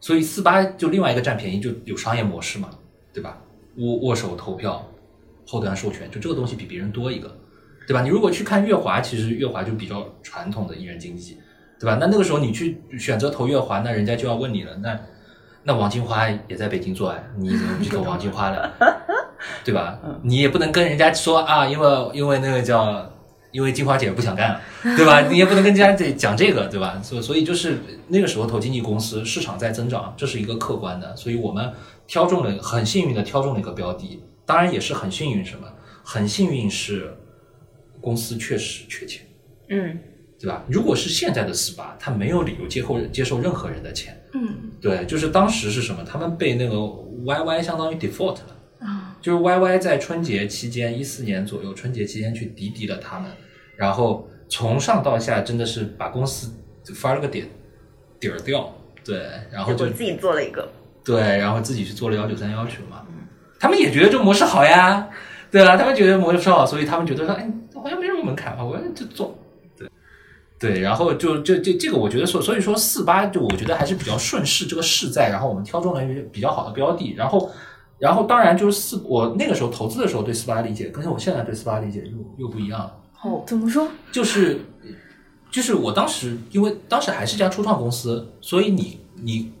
[0.00, 2.68] 所以四八就另外一个占便宜，就有商业模式嘛，
[3.12, 3.38] 对吧？
[3.76, 4.84] 握握手投票，
[5.46, 7.36] 后端授权，就这个东西比别人多一个，
[7.86, 8.02] 对吧？
[8.02, 11.38] 你如果去看月华，其实月华就比较传统的艺人经济，
[11.78, 11.98] 对吧？
[12.00, 14.98] 那那个时候你去选择投月华，那人家就要问你了，那
[15.64, 18.72] 那王金花也在北京做啊，你怎么不去投王金花了？
[19.64, 19.98] 对吧？
[20.22, 23.10] 你也不能跟人家说啊，因为因为那个叫，
[23.50, 24.60] 因为金花姐不想干了，
[24.96, 25.22] 对吧？
[25.28, 27.00] 你也不能跟人家讲这个，对吧？
[27.02, 31.72] 所所以就是那个时候投经纪公司，市场在增长，这是一个客观的，所以我们
[32.06, 35.66] 挑中了很幸运的挑中了一个标的，当然也是很幸运什么？
[36.04, 37.16] 很幸运是
[38.00, 39.24] 公司确实缺钱，
[39.68, 39.98] 嗯，
[40.38, 40.64] 对吧？
[40.68, 46.02] 如果是现在的四八，他没有理由接后接受任何人的钱，嗯，对，就是当时是什么？
[46.04, 48.56] 他们被那个 YY 相当于 default 了。
[48.80, 53.30] 啊，就是 Y Y 在春节期间，一四年左右春节期间去滴滴了他们，
[53.76, 56.50] 然后从上到下真的是把公司
[56.92, 57.46] 发了个点
[58.18, 58.74] 底儿掉，
[59.04, 60.68] 对，然后就自己做了一个，
[61.04, 63.06] 对，然后自己去做了幺九三幺去了嘛，
[63.62, 65.08] 他们也觉得这模式好呀，
[65.50, 69.38] 对啊，他们觉得模式好，所以他们觉得说，哎，好像没什么门槛嘛，我就做，
[69.78, 69.88] 对，
[70.58, 77.50] 对，然后就这这这个我觉得所所以说四八就我觉得还是比较顺势这个势在，然后我们挑中了一个比较好的标的，然后。
[77.98, 82.96] 然后当然就是四，我那个时候投资的时候对四八理解，跟我现在对四八理解又又不一样了。
[83.22, 83.86] 哦，怎么说？
[84.10, 84.58] 就是
[85.52, 89.52] 就是我当时因为当时还是家初创公司，所以你你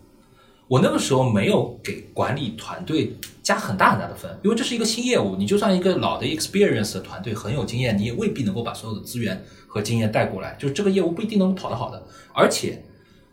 [0.68, 12.02] 我那个时候没有给管理团队加很大很大的分，因为这是一个新业务，你就算一个老的 experience 的团队很有经验，你也未必能够把所有的资源和经验带过来，就是这个业务不一定能跑得好的。
[12.32, 12.82] 而且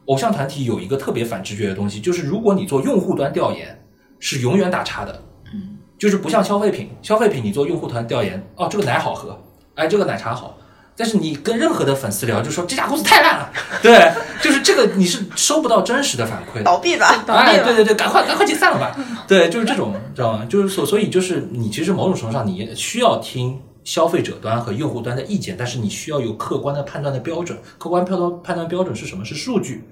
[0.06, 3.76] 偶像团体有一个特别反直觉的东西，就是如果你做用户端调研。
[4.22, 9.42] 是永远打叉的，嗯，就是不像消费品，消费品你做用户团调研，哦，这个奶好喝，
[9.76, 10.58] 哎，这个奶茶好，
[11.00, 13.50] 但是你跟任何的粉丝聊，就说这家公司太烂了，
[13.82, 18.94] 对，就是这个你是收不到真实的反馈的，倒闭吧，哎，对对对，赶快赶快解散了吧，
[19.26, 20.46] 对，就是这种，知道吗？
[20.50, 29.24] 就是所所以就是你其实某种程度上你需要听消费者端和用户端的意见，但是你需要有客观的判断的标准，客观判断判断标准是什么？
[29.24, 29.86] 是数据，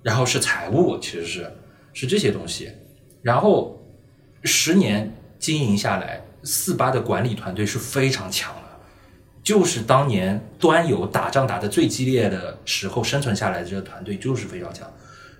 [0.00, 1.52] 然后是财务，其实是
[1.92, 2.70] 是这些东西。
[3.20, 3.84] 然后
[4.44, 8.65] 十年经营下来，四八的管理团队是非常强的，
[9.46, 14.84] 就是当年端游打仗打得最激烈的时候生存下来的这个团队就是非常强，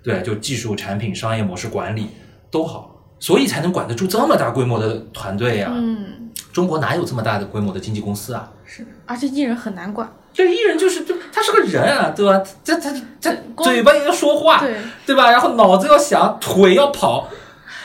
[0.00, 2.10] 对，就技术、产品、商业模式、管理
[2.48, 5.72] 都好，所以才能管得住这么大规模的团队呀。
[5.74, 8.48] 嗯，中国哪有这么大的规模的经纪公司啊？
[8.64, 12.40] 是，而且艺人很难管，这艺人就是就他是个人啊，对吧？
[12.62, 15.32] 这他这嘴巴也要说话，对对吧？
[15.32, 17.28] 然后脑子要想，腿要跑，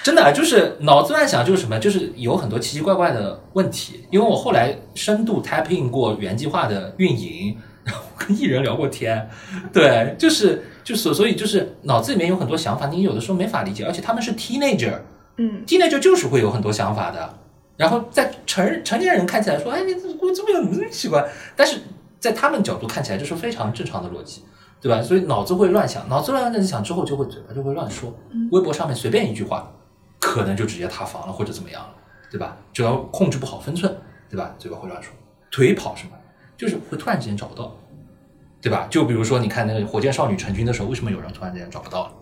[0.03, 4.05] 真的啊就是脑子乱想就是什么，就是有很多奇奇怪怪的问题。
[4.09, 9.29] 因为我后来深度 tap in 过原计划的运营，然后跟艺人聊过天，
[9.71, 14.93] 对，就是就是所以就是脑子里面有很多想法，你有的时候没法理解，而且他们是 teenager，
[15.37, 17.37] 嗯，teenager 就是会有很多想法的。
[17.77, 21.79] 然后在成成年人看起来说，哎，你这我这么有这么奇怪，但是
[22.19, 24.43] 在他们角度看起来就是非常正常的逻辑，
[24.79, 25.01] 对吧？
[25.01, 28.13] 所以脑子会乱想，脑子乱想之后就会嘴巴就会乱说，
[28.51, 29.71] 微博上面随便一句话，
[30.21, 31.93] 可能就直接塌房了或者怎么样了，
[32.29, 32.55] 对吧？
[32.71, 33.93] 只要控制不好分寸，
[34.29, 34.55] 对吧？
[34.57, 35.11] 嘴巴会乱说，
[35.49, 36.11] 腿跑什么，
[36.55, 37.75] 就是会突然之间找不到，
[38.61, 38.87] 对吧？
[38.89, 42.13] 就比如说你看那个火箭少女成军的时候，为什么有人突然之间找不到了？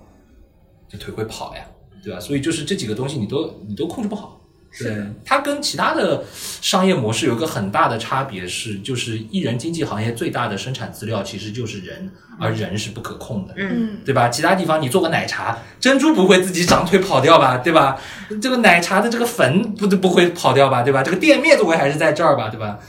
[0.87, 1.63] 就腿会跑呀，
[2.03, 2.19] 对吧？
[2.19, 4.38] 所以就是这几个东西你都你都控制不好。
[4.77, 6.23] 对，它跟其他的
[6.61, 13.53] 商业模式有一个很大的差别是，就是艺人经纪行业最大的生产资料其实就是人，而人是不可控的。
[13.57, 14.29] 嗯，对吧？
[14.29, 17.57] 其他地方你做个奶茶，珍珠不会自己长腿跑掉吧？
[17.57, 17.99] 对吧？
[18.41, 20.83] 这个奶茶的这个粉不不会跑掉吧？
[20.83, 21.01] 对吧？
[21.01, 22.49] 这个店面总归还是在这儿吧？
[22.49, 22.79] 对吧？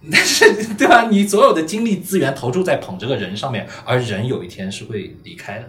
[0.12, 1.08] 但是对吧？
[1.10, 5.68] 你所有的精力资源投注在捧这个人上面，而人有一天是会离开的。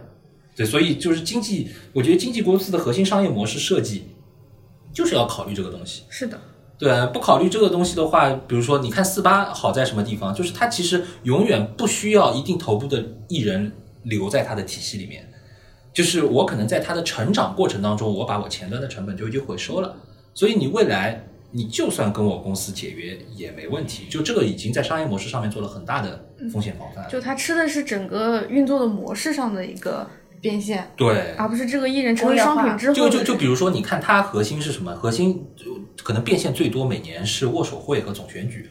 [0.55, 4.09] 对，所以就是经济，我觉得经纪公司的核心商业模式设计
[4.93, 6.03] 就是要考虑这个东西。
[6.09, 6.39] 是的，
[6.77, 10.33] 对，不考虑这个东西的话，比如说，你看四八好在什么地方？
[10.33, 13.71] 就是它其实永远不需要一定头部的艺人
[14.03, 15.29] 留在它的体系里面，
[15.93, 19.95] 就是我可能在他的成长过程当中，我把我前端的成本就已经回收了，
[20.33, 27.09] 所以你未来你就算跟我公司解约也没问题，就这个已经在商业模式上面做了很大的风险防范了。
[27.09, 30.07] 就他吃的是整个运作的模式上的一个
[30.41, 34.93] 变现，对，而不是这个艺人成为商品之后就就就比如说，你看他核心是什么？
[34.95, 35.65] 核心就
[36.03, 38.69] 可能变现最多，每年是握手会和总选举，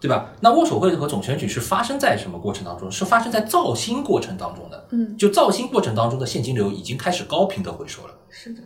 [0.00, 0.30] 对吧？
[0.40, 2.90] 那握手会和总选举是发生在什么过程当中？
[2.90, 4.88] 是发生在造星过程当中的。
[4.92, 8.14] 嗯，就造星过程当中的现金流已经开始高频的回收了。
[8.30, 8.62] 是的，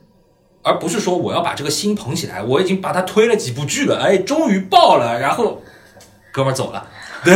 [0.63, 5.61] 而不是说我要把这个心捧起来，我已经把它推了几部剧了，哎，终于爆了，然后
[6.33, 6.87] 哥们儿走了，
[7.25, 7.35] 对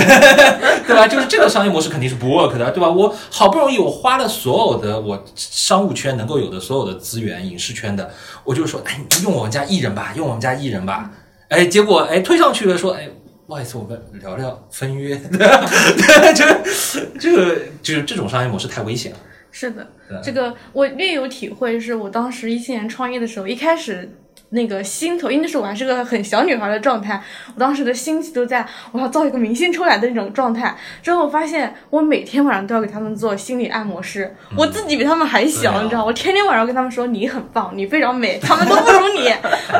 [0.86, 1.06] 对吧？
[1.06, 2.88] 就是这个商业模式肯定是不 work 的，对吧？
[2.90, 8.10] 我好不容易我花了所有的我商务圈能够有的所有的资源，影视圈的，
[8.44, 11.10] 我就说，哎，你用我们家艺人吧，用我们家艺人吧，
[11.48, 13.08] 哎，结果哎推上去了，说，哎。
[13.48, 15.16] 不好意思，我们聊聊分约，
[16.34, 16.60] 这个
[17.16, 19.18] 这个就是这种商业模式太危险了。
[19.52, 19.86] 是的，
[20.20, 24.10] 这个我略有体会，是我当时一七年创业的时候，一开始。
[24.50, 27.20] 那个心头，因为那时候我还是个很小女孩的状态，
[27.54, 30.76] 我当时的心气都在我要造一个明星出来的那种状态。
[31.02, 39.28] 之后我发现，我每天晚上都要给他们做心理按摩师，我自己比他们还小，啊你知道，我天天晚上跟他们说你很棒，你非常美，他们都不如你。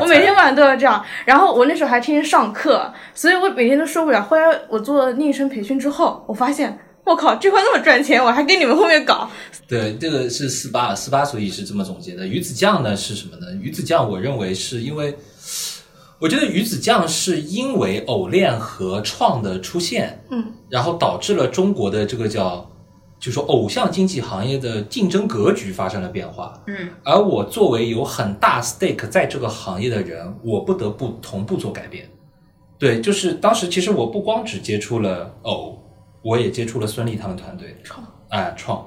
[0.00, 1.05] 我每天晚上都要这样。
[1.24, 4.20] 然后我那时候还天天上课，所以我每天都受不了。
[4.20, 6.79] 后来我做逆生培训之后，我发现。
[7.07, 9.31] 我靠，这块那么赚钱，我还跟你们后面搞，
[9.69, 12.27] 对，这个是四八，四八所以是这么总结的。
[12.27, 13.47] 鱼子酱呢是什么呢？
[13.62, 15.16] 鱼子酱，我认为是因为，
[16.19, 22.69] 我觉得鱼子酱是因为偶练和创的出现，嗯，然后导致了中国的这个叫，
[23.21, 26.61] 就说偶像经济行业的竞争格局发生了变化。
[26.66, 32.11] 嗯，而我作为有很大 stake 在这个行业的人，我不得不同步做改变。
[32.79, 35.76] 对，就是当时其实我不光只接触了偶，
[36.27, 37.77] 我也接触了孙俪他们团队。
[37.85, 38.85] 创，哎，创。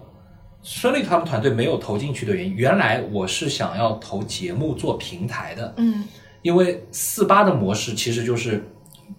[0.62, 6.04] 孙俪他们团队没有投进去的原因，原来我是想要投节目做平台的，嗯
[6.42, 8.62] 因为四八的模式其实就是，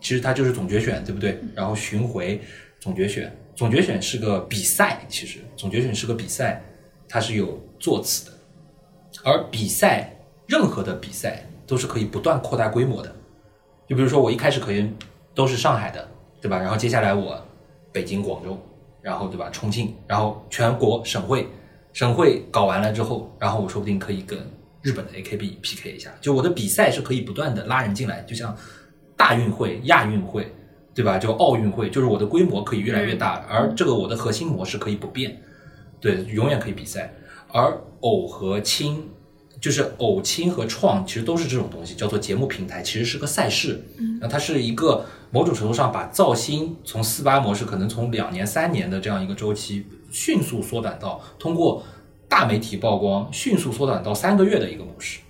[0.03, 1.41] 其实它就是总决选，对不对？
[1.55, 2.39] 然后巡回
[2.79, 6.63] 总决选，总决选是个比赛，其实总决选是个比赛，
[7.09, 8.37] 它是有座次的，
[9.25, 10.15] 而比赛
[10.47, 13.11] 任何的比赛都是可以不断扩大规模的，
[13.89, 14.95] 就比如说我一开始可能
[15.35, 16.07] 都是上海的，
[16.39, 16.59] 对吧？
[16.59, 17.43] 然后接下来我
[17.93, 18.59] 北京、广州，
[19.03, 19.49] 然后对吧？
[19.51, 21.47] 重庆，然后全国省会，
[21.93, 24.39] 省会搞完了之后，然后我说不定可以跟
[24.83, 26.11] 日本的 AKB PK 一下。
[26.21, 28.57] 就我的比赛是可以不断的拉人进来，就像
[29.17, 30.53] 大运会、亚运会，
[30.95, 31.19] 对吧？
[31.19, 35.41] 就奥运会，就是我的规模可以越来越大，而这个我的核心模式可以不变，
[36.01, 37.13] 对，永远可以比赛。
[37.53, 39.09] 而偶和亲，
[39.61, 43.83] 就是偶亲和创，其实都是这种东西，叫做节目平台，其实是个赛事。
[43.99, 51.83] 嗯，那它是一个某种程度上把造星从四八模式可能从两年、三年的这样一个周期，迅速缩短到通过
[52.29, 55.21] 大媒体曝光，迅速缩短到三个月的一个模式。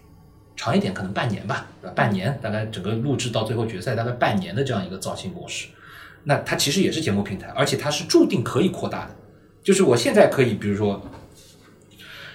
[0.57, 5.69] 长一点可能半年吧，半年大概整个录制到最后决赛大概半年的这样一个造星模式，
[6.25, 9.17] 那它其实也是节目平台，而且它是注定可以扩大的。
[9.63, 11.01] 就是我现在可以，比如说，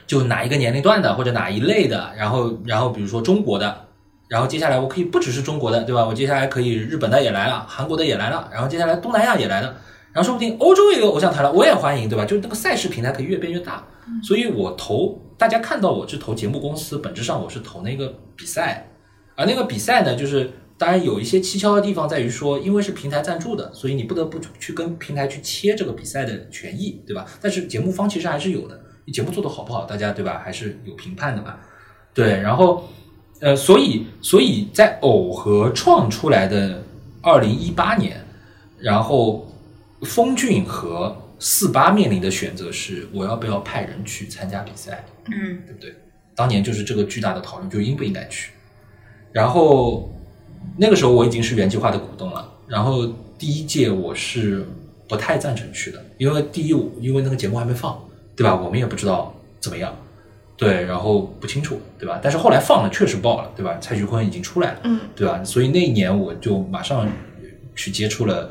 [0.07, 3.85] 就哪一个年龄段的或者哪一类的，然后然后比如说中国的，
[4.27, 6.05] 然后接下来我可以不只是中国的，对吧？
[6.05, 9.75] 我接下来可以日本的也来了，韩国的也来了，然后接下来东南亚也来了，
[10.11, 12.25] 然后说不定欧洲也有偶像团了，我也欢迎，对吧？
[12.25, 13.83] 就那个赛事平台可以越变越大。
[14.23, 18.87] 所以我投大家看到我是投节目公司，本质上我是投那个比赛，
[19.35, 27.25] 而那个比赛呢，就是当然有一些蹊跷的地方在于说，因为是平台赞助的，所以你不得不去跟平台去切这个比赛的权益，对吧？
[27.41, 30.39] 但是节目方其实还是有的，你节目做的好不好，大家对吧？
[30.43, 31.55] 还是有评判的嘛。
[32.13, 32.87] 对，然后
[33.39, 36.83] 呃，所以所以在偶合创出来的
[37.21, 38.25] 二零一八年，
[38.79, 39.51] 然后
[40.01, 45.05] 风骏和四八面临的选择是，我要不要派人去参加比赛？
[45.27, 45.93] 嗯对不对？
[46.35, 48.51] 当年就是这个巨大的讨论，就应不应该去。
[49.31, 50.13] 然后
[50.77, 53.05] 那个时候我已经是原计划的股东了，然后
[53.37, 54.65] 第一届我是
[55.07, 56.69] 不太赞成去的，因为第一，
[57.01, 58.01] 因为那个节目还没放，
[58.35, 58.55] 对吧？
[58.55, 59.93] 我们也不知道怎么样，
[60.57, 62.19] 对，然后不清楚，对吧？
[62.21, 63.77] 但是后来放了，确实爆了，对吧？
[63.79, 65.43] 蔡徐坤已经出来了，嗯，对吧？
[65.43, 67.07] 所以那一年我就马上
[67.75, 68.49] 去接触了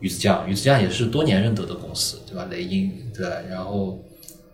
[0.00, 2.46] 鱼子酱，鱼子酱也是多年认得的公司，对吧？
[2.50, 4.02] 雷音，对，然后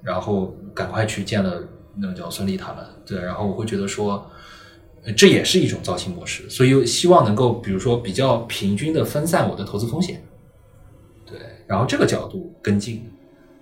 [0.03, 1.63] 然后赶快去见了
[1.97, 4.29] 那个叫孙俪他们，对，然后我会觉得说，
[5.05, 10.21] 呃这也是一种造星模式，所以希望能够比如说比较平均的分散我的投资风险，
[11.25, 11.39] 对，
[11.69, 13.09] 然后这个角度跟进，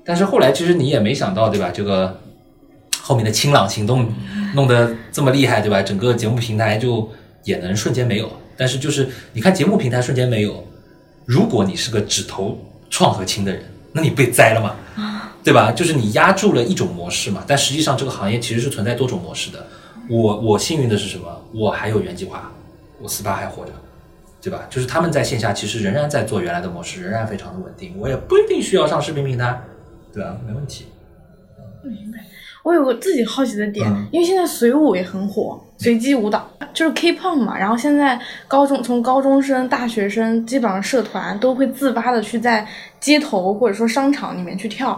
[0.05, 1.71] 但是后来其实你也没想到，对吧？
[1.71, 2.19] 这个
[3.07, 4.13] 后面的清朗行动
[4.57, 5.81] 弄得这么厉害，对吧？
[5.81, 7.09] 整个节目平台就
[7.45, 10.67] 也能瞬间没有，但是就是你看节目平台瞬间没有，
[11.25, 12.59] 如果你是个只投
[12.91, 14.75] 创和清的人，那你被栽了嘛？
[15.45, 15.71] 对吧？
[15.71, 19.65] 就是你压住了一种模式嘛，但实际上这个行业其实是存在多种模式的。
[20.11, 21.41] 我我幸运的是什么？
[21.55, 22.51] 我还有原计划，
[23.01, 23.71] 我四八还活着，
[24.43, 24.67] 对吧？
[24.69, 27.95] 就是他们在线下其实仍然在做原来的模式，仍然非常的稳定。
[27.97, 29.63] 我也不一定需要上视频平台，
[30.13, 30.37] 对吧？
[30.45, 30.87] 没问题。
[32.67, 37.57] 我有个自己好奇的点，嗯因为现在随舞也很火，随机舞蹈就是 K-pop 嘛。
[37.57, 42.67] 然后现在高中从高中生、大学生，基本上社团都会自发的去在
[42.99, 44.91] 街头或者说商场里面去跳。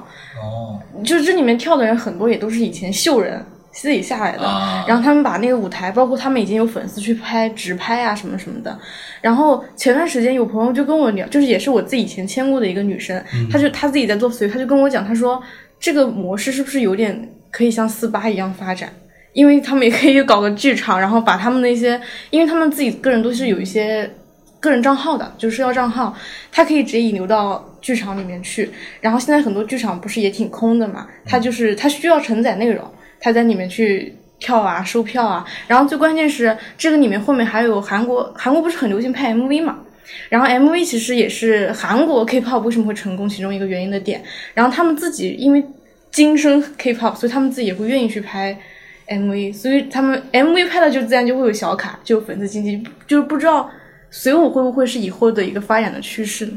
[0.43, 8.79] 哦，就这里面跳的人很多也都是以前秀人自己下来的，啊然后他们把那个舞台，包括他们已经有粉丝去拍直拍啊什么什么的。
[9.21, 15.39] 然后前段时间有朋友就跟我聊，就是也是我自己以前签过的一个女生，她就她自己在做随，她就跟我讲，她说
[15.79, 18.93] 这个模式是不是有点可以像四八一样发展？
[19.35, 24.11] 因为他们也可以搞个剧场，然后把他们那些，因为他们自己个人都是有一些
[24.59, 26.17] 个人账号的，就是社交账号，
[26.51, 28.69] 他可以直接引流到剧场里面去。
[29.01, 32.85] 然后现在很多剧场不是也挺空的嘛，他就是他需要承载内容，
[33.21, 35.45] 他在里面去跳啊、收票啊。
[35.69, 39.79] 然后最关键是这个里面后面还有韩国，韩国不是很流行拍 MV 嘛？
[40.31, 44.23] 然后 MV 其实也是韩国 K-pop 为什么会成功其中一个原因的点。
[44.55, 45.63] 然后他们自己因为
[46.11, 48.59] 今生 K-pop，所以他们自己也会愿意去拍
[49.09, 53.71] MV，所以他们 MV 拍了就自然就会有小卡，就有粉丝经济，就是不知道
[54.11, 56.53] 随舞会不会是以后的一个发展的趋势呢？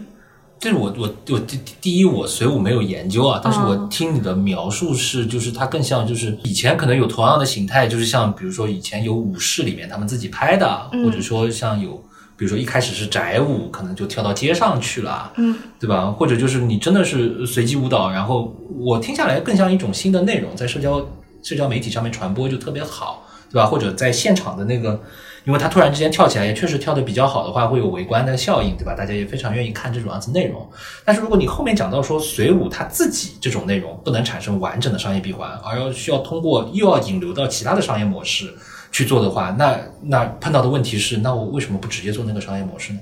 [0.59, 12.03] 这是我我我第第一我随舞没有研究啊，但是我哦听你的描述是，就是它更像就是以前可能有同样的形态，就是像比如说以前有舞室里面他们自己拍的，嗯或者说像有
[12.41, 16.09] 比如说一开始是宅舞，可能就跳到街上去了，嗯，对吧？
[16.09, 21.07] 或者就是你真的是随机舞蹈，然后我听下来更像一种新的内容，在社交
[21.43, 23.67] 社交媒体上面传播就特别好，对吧？
[23.67, 24.99] 或者在现场的那个，
[25.45, 28.95] 因为他突然之间跳起来，也确实跳得比较好的话，会有围观的效应，对吧？
[28.95, 30.67] 大家也非常愿意看这种样子内容。
[31.05, 38.51] 但是如果你后面讲到说随舞它自己这种内容不能产生完整的商业闭环，而要需要通过又要引流到其他的商业模式
[38.91, 42.99] 去做的话，那那碰到的问题是，那我为什么不直接做那个商业模式呢？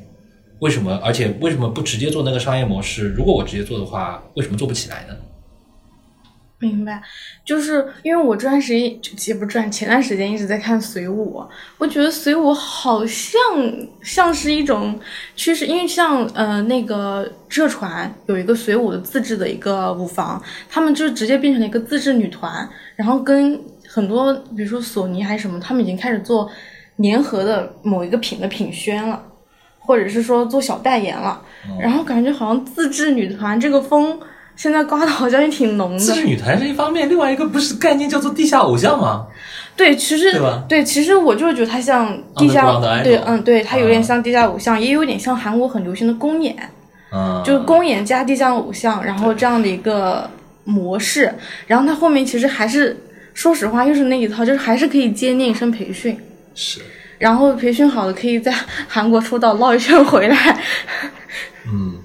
[0.59, 0.99] 为什么？
[1.03, 3.09] 而且为什么不直接做那个商业模式？
[3.09, 5.15] 如果我直接做的话，为什么做不起来呢？
[6.61, 7.01] 明白，
[7.45, 11.41] 就是因为我这段时间也不赚前段时间一直在看随舞，
[11.77, 13.33] 我觉得随舞好像
[14.03, 14.99] 像是一种
[15.37, 23.57] 趋势，因为像呃那个浙传有一个随舞的自制的一个舞房，他们就直接变成了一个自制女团，然后跟
[23.89, 26.49] 很多比如说索尼还是什么，他们已经开始做
[26.97, 29.23] 联合的某一个品的品宣了。
[29.81, 31.41] 或者是说做小代言了，
[31.81, 34.19] 然后感觉好像自制女团这个风
[34.55, 35.97] 现在刮的好像也挺浓的。
[35.97, 39.25] 自制女团是一方面，另外一个不是概念叫做地下偶像吗？
[39.75, 46.55] 对，其实对吧其实我就是觉得它像地下对，嗯，对，它有点啊像地下偶像，也有点像韩国很流行的公演，
[47.11, 50.29] 嗯，就是公演加地下偶像，然后这样的一个
[50.65, 51.33] 模式。
[51.65, 52.95] 然后它后面其实还是，
[53.39, 56.19] 说实话，又是那一套，就是还是可以接练声培训，
[56.53, 56.81] 是，
[57.17, 58.53] 然后培训好了可以在
[58.85, 60.59] 韩国出道捞一圈回来。
[61.71, 61.98] 嗯，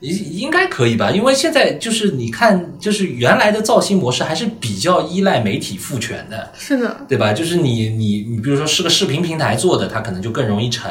[0.00, 1.10] 应应该可以吧？
[1.10, 7.32] 因为现在就是你看，就是原来的造星模式还是比较依赖媒体赋权的，是的，对吧？
[7.32, 10.90] 就是你你你，比如说是个视频平台做的，它可能就更容易成，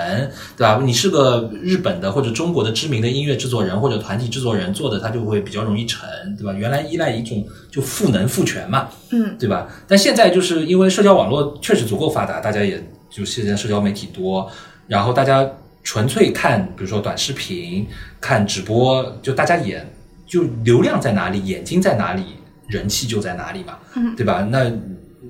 [0.58, 0.82] 对吧？
[0.84, 6.51] 你是个日本的或者中国的知名的音乐制作人或者团体制作人做的，它就会比较容易成，对吧？
[6.53, 9.68] 原来依赖一种就赋能赋权嘛，嗯，对吧？
[9.88, 14.49] 但现在就是因为社交网络确实足够发达，大家也就现在社交媒体多，
[14.88, 15.47] 然后大家
[15.86, 17.88] 纯粹看，比如说短视频、
[18.20, 19.88] 看直播，就大家也
[20.26, 22.24] 就流量在哪里，眼睛在哪里，
[22.68, 24.46] 人气就在哪里嘛，嗯对吧？
[24.50, 24.70] 那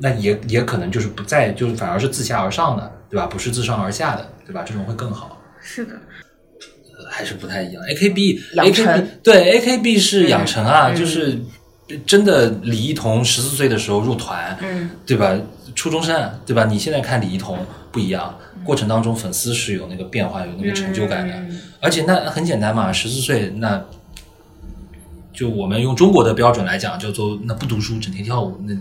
[0.01, 3.27] 那也也可能就是不在，就是反而是自下而上的，对吧？
[3.27, 4.63] 不是自上而下的，对吧？
[4.65, 5.37] 这种会更好。
[5.61, 5.91] 是的，
[7.11, 7.83] 还是不太一样。
[7.83, 11.37] ，AKB，AKB 对 A K B 是养成啊，嗯就是
[12.05, 15.37] 真的李一桐十四岁的时候入团，嗯，对吧？
[15.75, 16.63] 初中生，对吧？
[16.63, 17.59] 你现在看李一桐
[17.91, 18.33] 不一样，
[18.65, 23.85] 过程当中粉丝是有那个变化，有那个成就感的，嗯而且那很简单嘛，十四岁那。
[25.37, 28.73] 就我们用中国的标准来讲，叫做那不读书，整天跳舞，那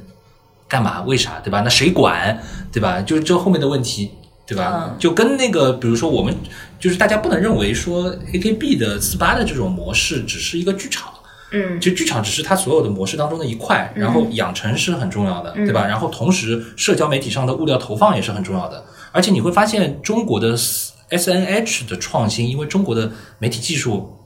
[0.68, 1.02] 干嘛？
[1.02, 1.40] 为啥？
[1.42, 1.62] 对吧？
[1.62, 2.40] 那谁管？
[2.70, 3.00] 对吧？
[3.02, 4.12] 就是这后面的问题，
[4.46, 4.84] 对吧？
[4.86, 6.32] 嗯就跟那个，比如说我们，
[6.78, 11.12] 就是大家不能认为说 A K B 的四八的这种模式只是一个剧场，
[11.50, 15.84] 嗯就剧场只是它所有的模式当中的一块，然后养成是很重要的，对吧？
[15.88, 18.84] 然后同时社交媒体上的物料投放也是很重要的，
[19.14, 24.18] 而且你会发现中国的 S N H 的创新，因为中国的媒体技术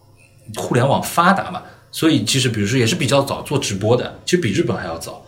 [0.57, 1.61] 互联网发达嘛，
[1.93, 5.23] 所以其实比如说也是比较早做直播的，其实比日本还要早。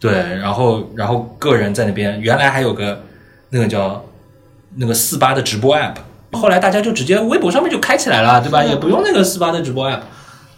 [0.00, 3.04] 对，然后然后个人在那边，原来还有个
[3.50, 4.04] 那个叫
[4.74, 5.94] 那个四八的直播 app，
[6.32, 8.64] 后来大家就直接微博上面就开起来了，对吧？
[8.64, 10.00] 也不用那个四八的直播 app。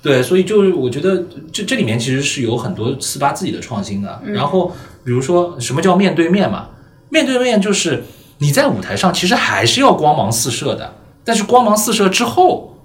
[0.01, 4.23] 对，所以就是我觉得这这里面其实是有很多四八自己的创新的。
[4.25, 6.71] 然后比如说什么叫面对面嘛？
[7.11, 8.03] 面对面就是
[8.39, 12.79] 你在舞台上其实还是要光芒四射的，但是光芒四射之后，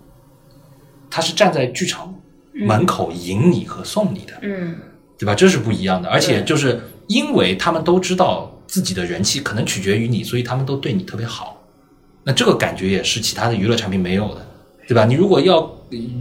[1.10, 2.14] 他是站在剧场
[2.54, 4.34] 门口迎你和送你的。
[4.42, 4.76] 嗯
[5.18, 5.36] 对吧？
[5.36, 11.62] 这是不一样的，而且就是因为他们都知道自己的人气可能取决于你，所以他们都对你特别好。
[12.24, 14.44] 那这个感觉也是其他的娱乐产品没有的，
[14.88, 15.06] 对吧？
[15.06, 15.72] 你如果要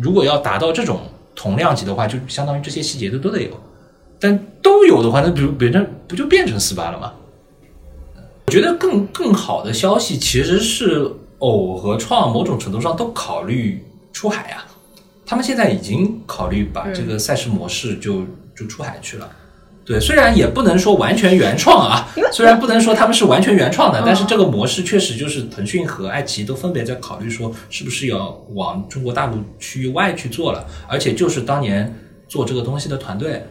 [0.03, 1.01] 如果要达到这种
[1.35, 3.51] 同量级的话，就相当于这些细节都都得有。
[4.21, 7.15] 但都有的话，那比如别人不就变成四八了吗？
[8.51, 14.67] 我觉得更更好的消息其实是偶和创某种程度上都考虑出海啊，
[15.25, 18.25] 他们现在已经考虑把这个赛事模式就
[18.57, 19.31] 就出海去了。
[19.85, 31.97] 对，虽然也不能说完全原创啊， 虽然不能说他们是完全原创的，但是这个模式确实就是腾讯和爱奇艺都分别在考虑说，是不是要往中国大陆区域外去做了，而且就是当年
[32.27, 33.47] 做这个东西的团队。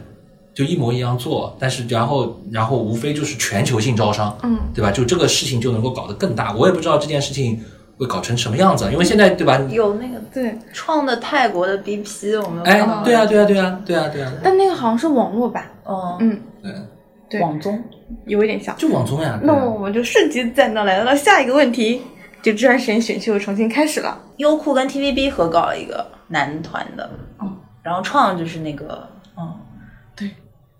[0.54, 4.90] 就一模一样做，但是然后然后无非就是全球性招商，嗯，对吧？
[4.90, 6.52] 就这个事情就能够搞得更大。
[6.54, 7.60] 我也不知道这件事情
[7.98, 9.58] 会搞成什么样子，因为现在对吧？
[9.70, 16.86] 有那个对，创的泰国的 BP，我们哎，对啊，对啊，对啊，对啊，对啊，但那个好像是网络版，嗯，嗯，嗯，
[17.28, 17.82] 对网综
[18.26, 18.74] 有一点像。
[18.76, 19.38] 就网综呀。
[19.40, 22.02] 对那啊我们就瞬间再到来到了下一个问题，
[22.42, 24.18] 就这段时间选秀重新开始了。
[24.38, 27.08] 优酷跟 TVB 合搞了一个男团的，
[27.40, 29.06] 嗯，然后创就是那个，
[29.38, 29.69] 嗯，对，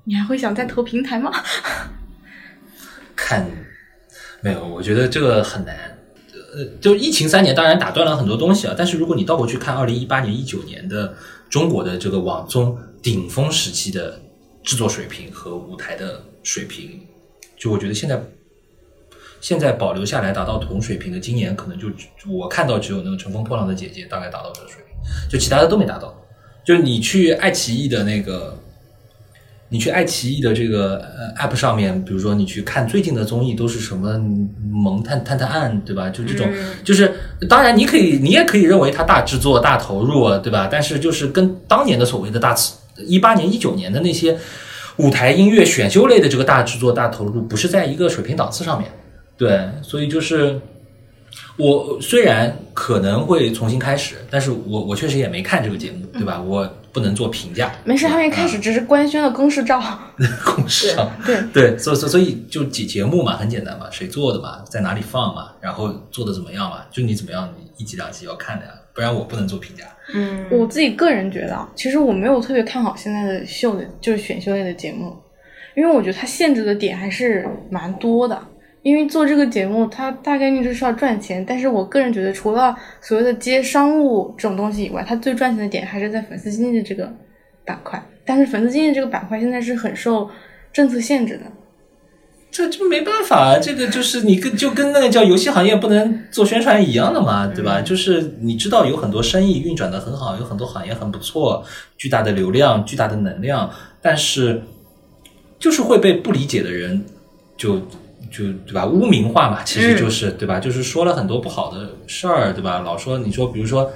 [0.04, 1.32] 你还会想再投平台吗？
[3.14, 3.48] 看
[4.42, 5.98] 没有，我觉得这个很难。
[6.52, 8.74] 呃，就疫情三年，当然打断了很多东西啊。
[8.76, 11.14] 但是如果你倒过去看二零一八年、一九年的
[11.48, 14.20] 中国的这个网综顶峰时期的
[14.64, 17.06] 制作水平和舞台的水平，
[17.56, 18.20] 就我觉得现在
[19.40, 21.88] 现在保留下来达到同水平的，今年可能就
[22.28, 24.96] 我看到只有那个《乘风破浪的姐姐》大概达到这个水平，
[25.30, 26.12] 就其他的都没达到。
[26.64, 28.58] 就是你去爱奇艺的那个
[29.72, 34.18] 你去爱奇艺的这个呃 App 上面，比如说你去看最近的综艺都是什么
[34.70, 36.10] 萌探探探案，对吧？
[36.10, 36.46] 就这种，
[36.84, 37.12] 就是
[37.48, 40.68] 当然你可以，你也可以认为它大制作、大投入，对吧？
[40.70, 42.54] 但是就是跟当年的所谓的大
[43.06, 44.36] 一八年、一九年的那些
[44.96, 48.90] 舞台音乐选秀类的这个大制作、大投入，不是在一个水平档次上面。
[49.38, 50.60] 对，所以就是
[51.56, 56.42] 我虽然可能会重新开始，但是我我确实也没看这个节目，对吧？
[56.42, 57.70] 我不能做评价。
[57.84, 59.80] 没事，他们一开始，只是官宣了公示照。
[60.44, 69.84] 公示照，对对，所以所以所以就节节目嘛，很简单嘛，谁做的嘛，在哪里放嘛，然后做的怎么样嘛，就你怎么样，你一集两集要看的呀，不然我不能做评价。
[70.12, 75.16] 嗯，我自己个人觉得，啊，其实我没有特别看好现在的秀的，就是选秀类的节目，
[75.76, 78.38] 因为我觉得它限制的点还是蛮多的。
[78.82, 87.12] 因为做这个节目，它大概率就是要赚钱，但是我个人觉得，除了所谓的接商务这种东西以外，它最赚钱的点还是在粉丝经济这个
[87.64, 88.02] 板块。
[88.24, 90.30] 但是粉丝经济这个板块现在是很受
[90.72, 91.42] 政策限制的，
[92.50, 97.80] 这就没办法，这个就是你跟就跟那个叫游戏行业不能做宣传一样的嘛，对吧？
[97.80, 101.64] 就是你知道有很多生意运转的很好，有很多行业很不错，
[101.96, 103.68] 巨大的流量、巨大的能量，
[104.00, 104.62] 但是
[105.58, 107.04] 就是会被不理解的人
[107.56, 107.82] 就
[108.30, 110.58] 就对吧污名化嘛，其实就是、对吧？
[110.58, 112.80] 就是说了很多不好的事儿，对吧？
[112.84, 113.90] 老说你说比如说。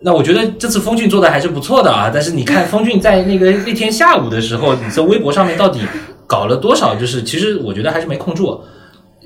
[0.00, 5.80] 那我觉得这次风俊做的还是不错的啊，但是你看风俊在那个那天下午的时候，你在微博上面到底
[6.26, 6.94] 搞了多少？
[6.94, 8.60] 就是其实我觉得还是没控住，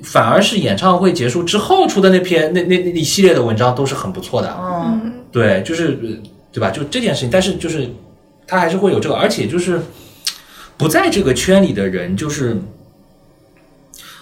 [0.05, 4.57] 反而是演唱会结束之后出的那篇那那那一系列的文章都是很不错的。
[4.61, 6.09] 嗯，对，就是呃
[6.53, 6.71] 对吧？
[6.71, 7.91] 就这件事情，但是就是
[8.47, 9.81] 他还是会有这个，而且就是
[10.77, 12.57] 不在这个圈里的人，就是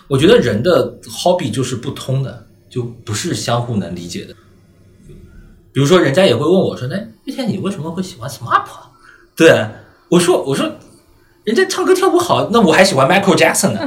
[0.09, 4.35] 我觉得人的 hobby 就是不通的，就不是相互能理解的。
[5.73, 8.91] 比如说，人家也会问我说：“那玉天，你为什么会喜欢 SMAP？” 啊
[9.37, 9.67] 对
[10.09, 10.69] 我说：“我说，
[11.45, 13.81] 人家唱歌跳舞好，那我还喜欢 Michael Jackson 呢。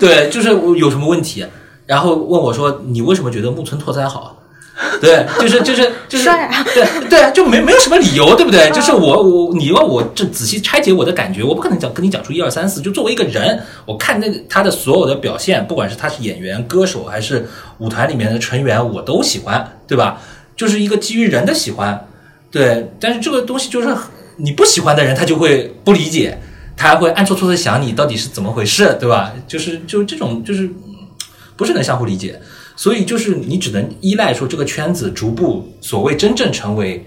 [0.00, 1.46] 对，就是有什么问题？
[1.84, 4.42] 然后问我说：“你为什么觉得木村拓哉好？”
[5.00, 6.28] 对，就是就是就是
[6.74, 8.70] 对对，就没没有什么理由，对不对？
[8.70, 12.82] 就是我我你要我这仔细拆解我的感觉，我不可能讲跟你讲出一二三四。
[12.82, 17.48] 就作为一个人，我看那个他的所有的表现，不管是他是演员、歌手还是
[17.78, 20.20] 舞团里面的成员，我都喜欢，对吧？
[20.54, 22.06] 就是一个基于人的喜欢，
[22.50, 22.90] 对。
[23.00, 23.88] 但是这个东西就是
[24.36, 26.38] 你不喜欢的人，他就会不理解，
[26.76, 29.32] 他还会暗戳戳的想你到底是怎么回事，对吧？
[29.48, 31.08] 就是就这种就是嗯
[31.56, 32.38] 不是能相互理解。
[32.76, 37.02] 所以就是你只能依赖说这个圈子逐步所谓真正成为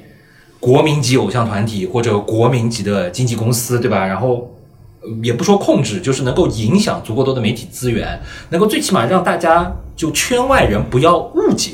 [0.60, 4.06] 国民级偶像团体或者国民级的经纪公司，对吧？
[4.06, 4.54] 然后
[5.02, 11.74] 呃也不说控制，就是能够影响足够多的媒体资源，能够最起码让大家就圈外人不要误解，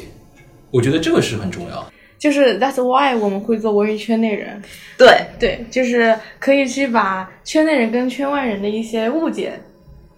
[0.69, 1.91] 我觉得这个是很重要。
[2.17, 4.61] 就是 That's why 我们会做文娱圈内人，
[4.97, 9.59] 对，对，就是可以去把圈内人跟圈外人的一些误解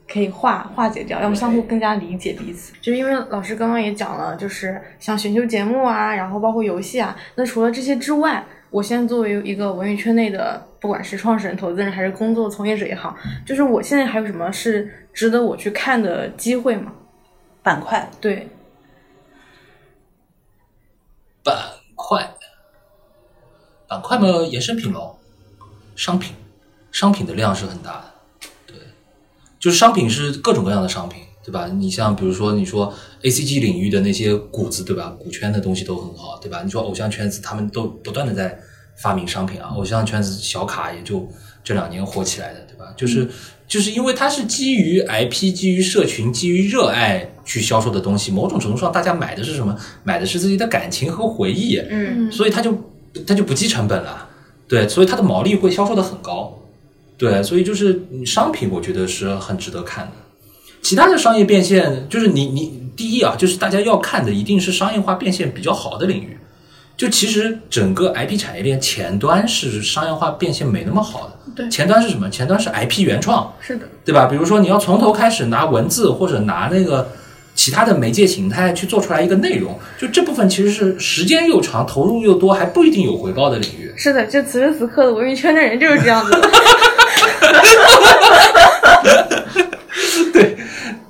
[0.08, 2.74] 可以化化解掉，要么相互更加理解彼此。
[2.82, 16.94] 就是因为老师刚刚也讲了，就是像选秀节目啊，然后包括游戏啊，那除了这些之外，我现在作为一个文娱圈内的，不管是创始人、投资人还是工作从业者也好，就是我现在还有什么是值得我去看的机会吗？
[17.64, 18.48] 板块，对，
[21.44, 21.56] 板
[21.96, 22.30] 块，
[23.88, 25.20] 板块嘛，衍生品咯，
[25.98, 26.34] 商品，
[26.94, 28.17] 商品的量是很大的，对，
[29.60, 31.68] 就是商品是各种各样的商品，对吧？
[31.68, 32.94] 你像比如说你说
[33.24, 35.16] A C G 领域的那些股子，对吧？
[35.20, 36.62] 股圈的东西都很好，对吧？
[36.64, 38.58] 你说偶像圈子，他们都不断的在
[39.02, 41.28] 发明商品啊，偶像圈子小卡也就
[41.64, 42.94] 这两年火起来的，对吧？
[42.96, 43.28] 就是
[43.68, 49.76] 就是因为它是基于 IP、基于社群、基于热爱去销售的东西，某种程度上大家买的是什么？
[50.04, 52.76] 买的是自己的感情和回忆，嗯，所以它就
[53.26, 54.28] 它就不计成本了，
[54.68, 56.57] 对，所以它的毛利会销售的很高，
[57.18, 60.12] 对，所以就是嗯商品，我觉得是很值得看的。
[60.82, 66.38] 其他的商业变现，就是你你第一啊，就是大家要看的一定是商业化变现比较好的领域。
[66.96, 72.28] 就其实整个 IP 产业链前端是商业化变现没那么好的，对前端是什么？
[72.30, 74.26] 前端是 IP 原创，是的，对吧？
[74.26, 77.08] 比如说你要从头开始拿文字或者拿那个
[77.54, 83.94] 其他的媒介形态去做出来一个内容，就这部分其实是时间又长、投入又多，还不一定有回报的领域。
[83.96, 86.50] 是的，就此时此刻的文娱圈的人就是这样子的。
[90.34, 90.58] 对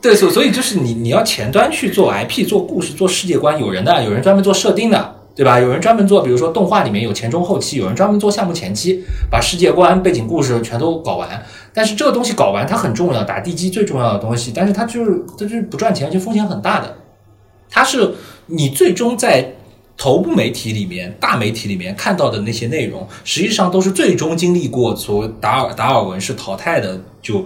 [0.01, 5.59] 对，所所以就是你你要前端去做 IP、做故事、做世界观，有人的，有人专门做设定的，对吧？
[5.59, 11.43] 有人专门做，比如说动画里面有前中后期，有人专门做项目前期，把世界观、背景故事全都搞完。
[11.73, 16.95] 但是这个东西搞完它很重要，打地基最重要的东西，但是它就是它就是不赚钱，而且风险很大的。
[17.69, 18.13] 它是
[18.45, 19.53] 你最终在
[19.97, 27.43] 头部媒体里面、大媒体里面看到的那些内容，实际上都是最终经历过所谓达尔达尔文是淘汰的，就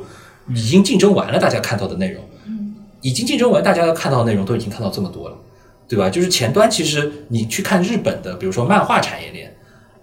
[0.53, 2.23] 已经竞争完了大家看到的内容。
[3.03, 5.35] 已经竞争完，大家看到的内容都已经看到这么多了，
[5.87, 6.07] 对吧？
[6.07, 9.51] 就是前端，其实你去看日本的，比如说漫画产业链，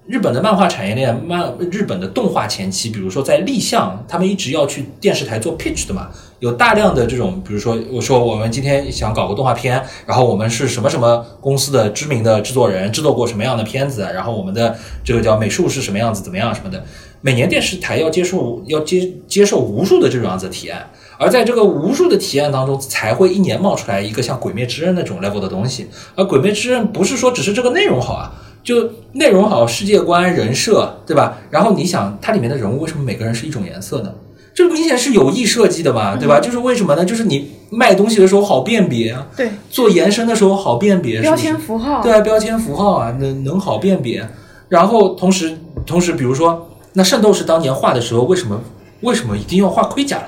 [0.09, 6.09] 日本的漫画产业链，漫日本的动画前期，比如说在立项，他们一直要去电视台做 pitch 的嘛，
[6.41, 16.83] 有大量的这种，比如说我说我们今天想搞个动画片，然后我们是什么什么公司的知名的制作人，制作过什么样的片子，然后我们的这个叫美术是什么样子，怎么样什么的，
[17.21, 20.89] 每年电视台要接受要接接受无数的这种样子的提案。
[21.19, 25.89] 而在这个无数的提案当中，才会一年冒出来一个像《鬼灭之刃》那种 level 的东西。
[26.15, 28.33] 而《鬼灭之刃》不是说只是这个内容好啊，
[28.63, 31.39] 就内容好、世界观、人设，对吧？
[31.51, 34.13] 然后你想，它里面的人物为什么每个人是一种颜色呢？
[34.55, 36.41] 这明显是有意设计的嘛，对吧？
[36.41, 37.05] 就是为什么呢？
[37.05, 44.29] 就是你卖东西的时候好辨别啊，对，做延伸的时候好辨别，标签符号，对啊，标签符号啊，能能好辨别。
[44.69, 45.57] 然后同时
[45.87, 48.61] 同时，比如说，那圣斗士当年画的时候，为什么
[49.03, 50.23] 为什么一定要画盔甲？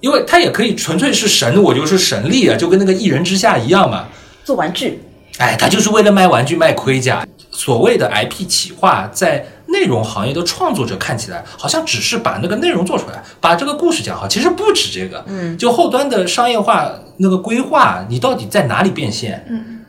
[0.00, 4.08] 因为它也可以纯粹是神，我就是神力啊，就跟那个一人之下一样嘛。
[4.42, 5.00] 做玩具，
[5.38, 7.26] 哎，他就是为了卖玩具卖盔甲。
[7.64, 14.28] 所谓的 IP 企划，在内容行业的创作者看起来，好像只是把那个内容做出来，把这个故事讲好。
[14.28, 19.46] 其实不止这个，嗯，就后端的商业化那个规划，你到底在哪里变现？
[19.48, 19.80] 嗯，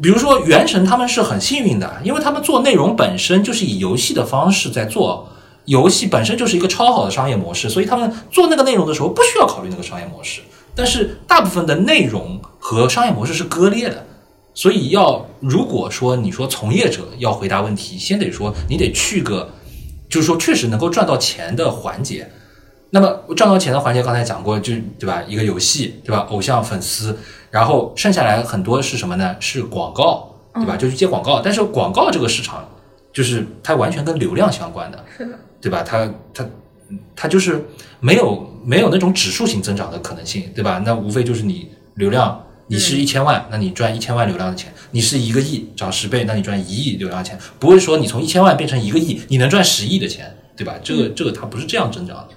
[0.00, 5.28] 比如说《原神》，他们是很幸运的，因为他们做内容本身就是以游戏的方式在做，
[5.64, 10.42] 游戏本身就是一个超好的商业模式，所以他们做那个内容的时候不需要考虑那个商业模式。
[10.76, 14.06] 但是大部分的内容和商业模式是割裂的。
[14.56, 19.50] 所以要如果说你说从业者要回答问题，先得说你得去个，
[20.08, 22.28] 就是说确实能够赚到钱的环节。
[22.88, 25.22] 那么赚到钱的环节刚才讲过，就对吧？
[25.28, 26.26] 一个游戏对吧？
[26.30, 27.18] 偶像粉丝，
[27.50, 29.36] 然后剩下来很多是什么呢？
[29.40, 30.74] 是广告对吧？
[30.74, 31.42] 就去接广告。
[31.44, 32.66] 但是广告这个市场
[33.12, 35.82] 就是它完全跟流量相关的，是的，对吧？
[35.82, 36.46] 它它
[37.14, 37.62] 它就是
[38.00, 40.82] 没有没有那种指数型增长的可能性，对吧？
[40.82, 42.42] 那无非就是你流量。
[42.68, 47.38] 你是一千万，那你赚一千万流量的钱；你是一个亿，涨十倍，那你赚一亿流量钱。
[47.60, 50.74] 不会说你从一千万变成一个亿，你能赚十亿的钱，对吧？
[50.82, 52.28] 这个这个它不是这样增长的，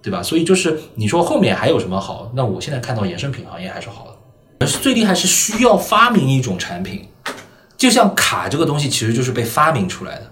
[0.00, 0.22] 对吧？
[0.22, 2.30] 所以就是你说后面还有什么好？
[2.34, 4.12] 那我现在看到衍生品行业还是好的。
[4.60, 7.08] 而是最厉害是需要发明一种产品，
[7.76, 10.30] 就像卡这个东西其实就是被发明出来的，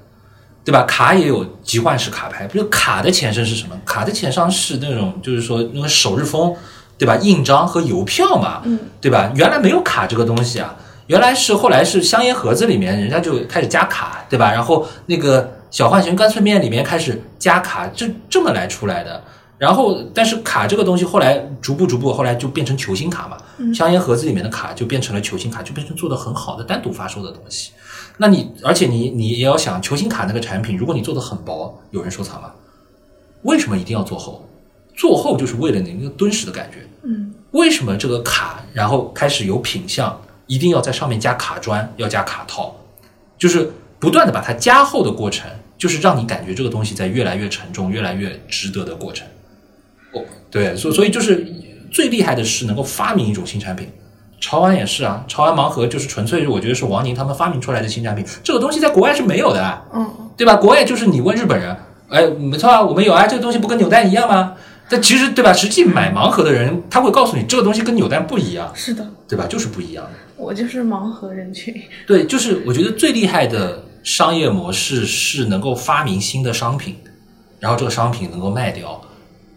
[0.64, 0.84] 对吧？
[0.84, 3.76] 卡也有集换式卡牌，不是卡的前身是什么？
[3.84, 6.54] 卡的前身是那种就是说那个首日封。
[7.00, 7.16] 对吧？
[7.16, 9.32] 印章和邮票嘛，嗯，对吧？
[9.34, 10.76] 原来没有卡这个东西啊，
[11.06, 14.52] 原来是后来是香烟盒子里面人家就开始加卡，对吧？
[14.52, 19.24] 然后那个小浣熊干脆面里面开始加卡，就这么来出来的。
[19.56, 23.38] 然后，但是卡这个东西后来逐步逐步，后来就变成球星卡嘛，
[23.72, 27.72] 香烟盒子里面的卡就变成了球星卡，就变成做的很好的单独发售的东西。
[28.18, 32.52] 那你而且你你也要想球星卡那个产品，如果你做的很薄，有人收藏吗？
[33.44, 34.46] 为什么一定要做厚？
[34.94, 36.86] 做厚就是为了你那个敦实的感觉。
[37.02, 42.74] 嗯，为什么这个卡然后开始有品相，一定要在上面加卡砖，要加卡套，
[43.38, 49.26] 就是不断的把它加厚的过程，就是让你感觉这个东西在越来越沉重、越来越值得的过程。
[50.12, 51.46] 哦，对，所所以就是
[51.90, 53.90] 最厉害的是能够发明一种新产品。
[54.40, 60.56] 潮玩也是啊，潮玩盲盒就是纯粹我觉得是王宁他们发明出来的新产品，这个东西在国外是没有的，嗯，对吧？
[60.56, 61.76] 国外就是你问日本人，
[62.08, 64.54] 哎，没错啊，我们有啊，这个东西不跟扭蛋一样吗？
[64.90, 65.52] 但其实对吧？
[65.52, 69.46] 实际买盲盒的人他会告诉你，这个东西跟扭蛋不一样，是的，对吧？
[69.46, 70.10] 就是不一样的。
[70.36, 71.72] 我就是盲盒人群。
[72.06, 76.96] 对，就是我觉得最厉害的商业模式是能够发明新的商品，
[77.60, 79.00] 然后这个商品能够卖掉，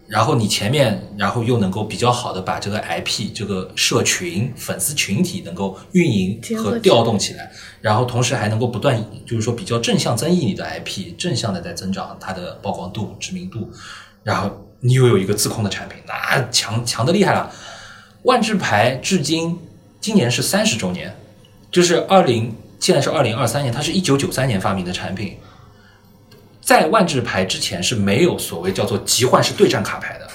[0.06, 13.68] 然后你前面然后又能够比较好的把这个 IP 这个社群粉丝群体能够运营和调动起来，然后同时还能够不断就是说比较正向增益你的 IP，正向的在增长它的曝光度、知名度，
[14.22, 14.63] 然后。
[14.86, 17.50] 你又有一个自控的产品，那强强的厉害了。
[18.24, 19.58] 万智牌至今
[19.98, 21.16] 今年是三十周年，
[21.70, 25.38] 就是二零现在是二零二三年，它是一九九三年发明的产品。
[26.60, 30.28] 在万智牌之前是没有所谓叫做集换式对战卡牌的，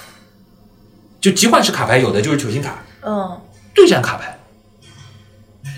[1.20, 3.40] 就集换式卡牌有的就是球星卡，嗯，
[3.72, 4.36] 对战卡牌。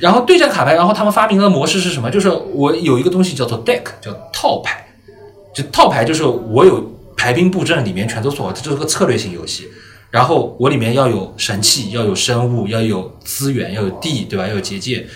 [0.01, 2.11] 然后对战卡牌，然后他们发明的模式是什么？
[2.11, 4.87] 就是我有一个东西叫做 deck，叫套牌，
[5.55, 6.91] 就套牌就是我有。
[7.23, 9.69] 排兵布阵里面全都锁，它就是个策略性游戏。
[10.11, 14.45] 然后我里面要有神器，要有生物，要有资源，要有地，对吧？
[14.49, 15.07] 要有结界。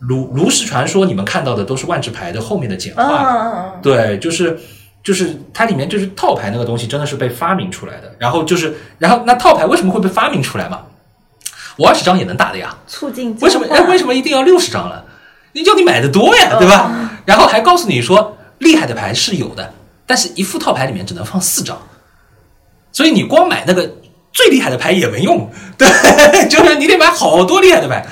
[0.00, 3.78] 炉炉石传说，你们看到的都是万智牌的后面的简化。
[3.80, 4.58] 对，就是
[5.02, 8.14] 就是它里面就是套牌那个东西，真的是被发明出来的。
[8.18, 10.82] 然后就是，然后那套牌为什么会被发明出来嘛？
[11.78, 12.76] 我二十张也能打的呀。
[12.86, 13.66] 促进为什么？
[13.70, 15.06] 哎，为什么一定要六十张了？
[15.54, 17.10] 你叫你买的多呀，对吧？
[17.24, 19.72] 然后还告诉你说，厉害的牌是有的。
[20.06, 21.80] 但是，一副套牌里面只能放四张，
[22.92, 23.90] 所以你光买那个
[24.32, 25.50] 最厉害的牌也没用。
[25.78, 25.88] 对，
[26.48, 28.06] 就是你得买好多厉害的牌。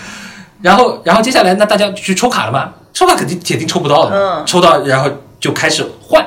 [0.62, 2.72] 然后，然后接下来，那大家去抽卡了嘛？
[2.94, 4.16] 抽卡肯定铁定抽不到的。
[4.16, 4.46] 嗯。
[4.46, 6.26] 抽到，然后就开始换。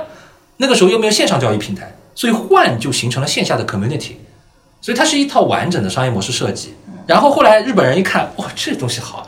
[0.58, 4.14] 那个时候又没有线上交易平台，所以换就形成了线下的 community。
[4.82, 6.76] 所以它是一套完整的商业模式设计。
[7.08, 9.28] 然后后来日本人一看，哇，这东西好。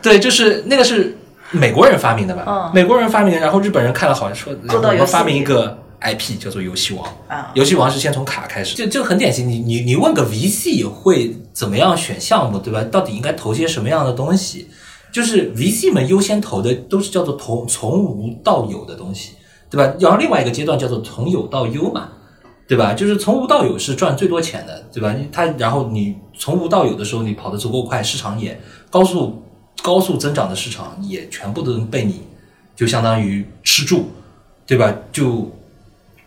[0.00, 1.18] 对，就是那个是。
[1.54, 2.70] 美国人发明的吧？
[2.74, 7.06] 美国人发明，然后日本人看了好像说，我们发明一个 IP 叫做游戏王。
[7.28, 9.48] 啊，游戏王是先从卡开始，就就很典型。
[9.48, 12.82] 你你你问个 VC 会怎么样选项目，对吧？
[12.90, 14.68] 到底应该投些什么样的东西？
[15.12, 19.34] 就是 VC 们优先投的都是叫做从从无到有的东西，
[19.70, 19.94] 对吧？
[20.00, 22.08] 然后另外一个阶段叫做从有到优嘛，
[22.66, 22.92] 对吧？
[22.94, 25.14] 就是从无到有是赚最多钱的，对吧？
[25.30, 29.40] 他然后你从无到有的时候，你跑得足够快，市场也高速。
[29.82, 32.22] 高速增长的市场也全部都能被你，
[32.74, 34.10] 就相当于吃住，
[34.66, 34.94] 对吧？
[35.12, 35.50] 就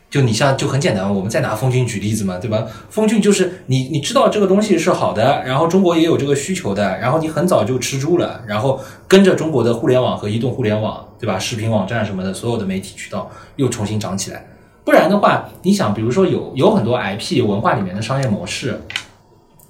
[0.10, 2.66] 就你像就很简单，我们再拿风骏举例子嘛，对吧？
[2.90, 11.38] 风骏就是你你知道这个东西是好的，然后中国也有这个需求的，然后你很早就吃住了，然后跟着中国的互联网和移动互联网，对吧？
[11.38, 14.46] 视频网站什么的，所有的媒体渠道又重新涨起来。
[14.86, 18.80] 不然的话，你想，比如说有有很多 IP 文化里面的商业模式，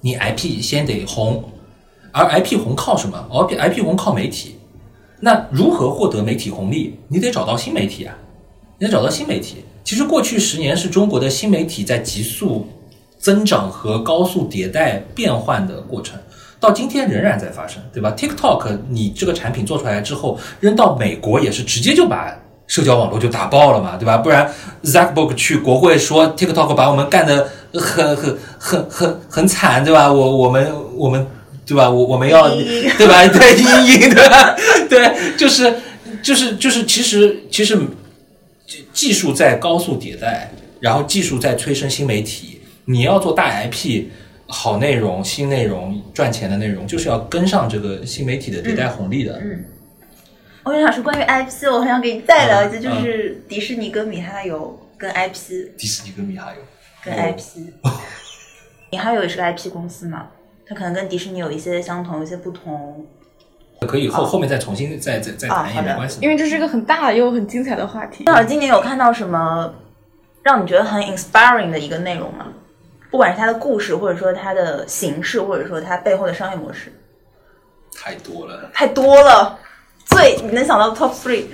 [0.02, 1.42] 你 IP 先得红，
[2.12, 4.56] 而 IP 红靠什么？IP IP 红靠媒体。
[5.20, 6.98] 那如何获得媒体红利？
[7.08, 8.14] 你得找到新媒体啊，
[8.78, 9.64] 你得找到新媒体。
[9.82, 12.68] 其实过去十年是中国的新媒体在急速
[13.18, 16.16] 增长和高速迭代变换的过程，
[16.60, 22.32] 到今天仍然在发生，对吧？TikTok 你这个产品做出来之后，扔到美国也是直接就把
[22.68, 24.18] 社交网络就打爆了嘛，对吧？
[24.18, 24.48] 不然
[24.84, 30.12] Zack Book 去国会说 TikTok 把我们干得很很很很很惨，对吧？
[30.12, 31.26] 我我们我们
[31.68, 31.88] 对吧？
[31.88, 33.26] 我我们要 对吧？
[33.28, 34.56] 对阴影对吧？
[34.88, 35.72] 对，就是
[36.22, 37.78] 就是就是，其实其实
[38.92, 40.50] 技术在高速迭代，
[40.80, 42.60] 然后技术在催生新媒体。
[42.86, 44.06] 你要做大 IP，
[44.46, 49.38] 好内容、新内容、赚钱的内容，就是要跟上这个新媒体的迭代红利的。
[49.42, 49.62] 嗯，
[50.64, 56.62] 我很想说关于 IP，我很想给你再聊一次，嗯就是迪士尼跟米哈游跟 IP 迪士尼跟米哈游，
[57.04, 57.58] 跟 IP，
[58.90, 60.26] 米哈游也是个 IP 公司嘛，
[60.68, 63.06] 它可能跟迪士尼有一些相同，有一些不同。
[63.86, 66.18] 可以后后面再重新再再再谈也没关系。
[66.20, 68.24] 因为这是一个很大又很精彩的话题。
[68.24, 69.72] 正好今年有看到什么
[70.42, 72.48] 让你觉得很 inspiring 的一个内容吗？
[73.10, 76.92] 不管是它的故事，或者说它的形式，或者说它背后的商业模式，
[77.96, 78.68] 太多了。
[78.74, 79.58] 太多了。
[80.04, 81.44] 最你能想到 top three？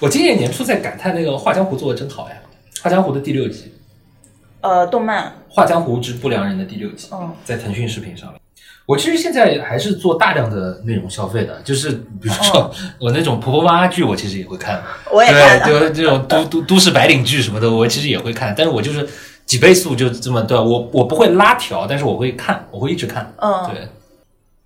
[0.00, 2.34] 我今年年初在感叹那个《画江湖》做的真好呀，
[2.82, 3.72] 《画江湖》的第六集，
[4.60, 8.40] 呃，动漫，《画江湖之不良人》的第六集，嗯在腾讯视频上面。
[8.86, 14.82] 我其实现在还是做大量的内容消费的，就是比如说我那种婆婆妈妈剧，我其实也会看，哦
[15.12, 19.08] 我也对，就是这种都都都市白领剧什么的，我其实也会看，但是我就是
[19.46, 23.88] 几倍速就这么对，我我不会拉条，但是我会看，我会一直看，嗯对，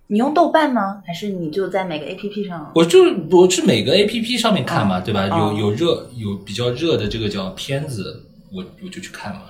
[0.07, 1.03] 你用豆瓣吗？
[1.05, 2.71] 还是你就在每个 APP 上？
[2.73, 5.27] 我就我是每个 A P P 上面看嘛，对吧？
[5.27, 9.41] 有哦有热有比较热的这个叫片子，我我就去看嘛。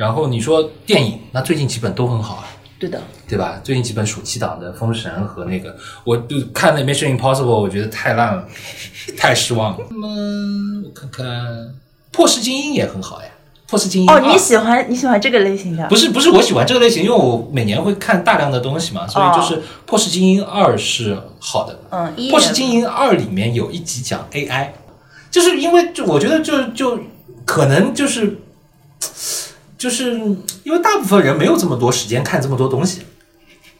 [0.00, 2.44] 然后你说电影，那最近几本都很好啊，
[2.78, 2.98] 对的，
[3.28, 3.60] 对吧？
[3.62, 8.48] 最近几本暑期档的《封神》和那个，我就看那《Mission Impossible》，我觉得太烂了，
[9.18, 9.86] 太失望了。
[9.90, 10.08] 那么
[10.86, 11.26] 我看看
[12.10, 13.28] 《破世精英》也很好呀，
[13.70, 15.86] 《破世精英哦，你喜欢你喜欢这个类型的？
[15.88, 21.78] 不是不是我喜欢这个类型，因为我每年会看大量的东西嘛，所以就是《破世精英二》是好的。
[21.90, 24.68] 嗯，《破世精英二》里面有一集讲 AI，
[25.30, 26.98] 就是因为就我觉得就就
[27.44, 28.38] 可能就是
[29.80, 30.12] 就是
[30.62, 33.00] 因为大部分人没有这么多时间看这么多东西，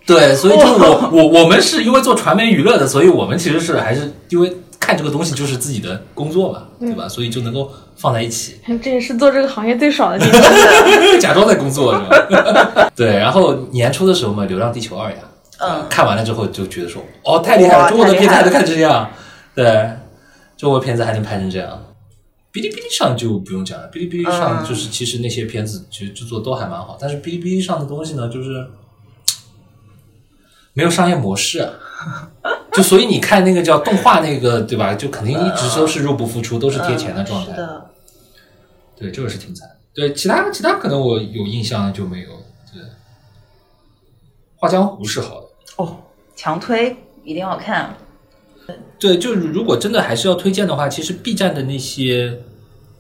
[0.07, 7.07] 对，所以就我我我们是因为做传媒娱乐的，所以我们其实是还是因为看这个东西就是自己的工作嘛，对吧？
[7.07, 8.55] 所以就能够放在一起。
[8.83, 11.21] 这也是做这个行业最爽的 地方。
[11.21, 12.01] 假装在工作是
[12.41, 12.91] 吧？
[12.97, 15.19] 对，然后年初的时候嘛，《流浪地球二》呀，
[15.59, 19.11] 嗯看完了之后就觉得说，哦，太厉害了，中国的片子还能看成这样，
[19.55, 19.91] 对，
[20.57, 21.69] 中国片子还能拍成这样。
[22.53, 28.67] 哔哩哔哩上就不用讲了，哔哩哔哩上嗯就是其实那些片子其实制作都还蛮好，但是哔哩哔哩上的东西呢，就是
[30.73, 31.73] 没有商业模式啊。
[32.73, 34.95] 就所以你看那个叫动画那个，对吧？
[34.95, 37.55] 就肯定一直都是入不敷出，都是贴钱的状态。
[38.97, 39.69] 对，这个是挺惨。
[39.93, 42.29] 对，其他其他可能我有印象就没有。
[42.73, 42.81] 对，
[44.55, 45.47] 《画江湖》是好的。
[45.77, 45.99] 哦，
[46.37, 47.95] 强推一定要看。
[48.99, 52.39] 对，就是如果真的还是要推荐的话，其实 B 站的那些，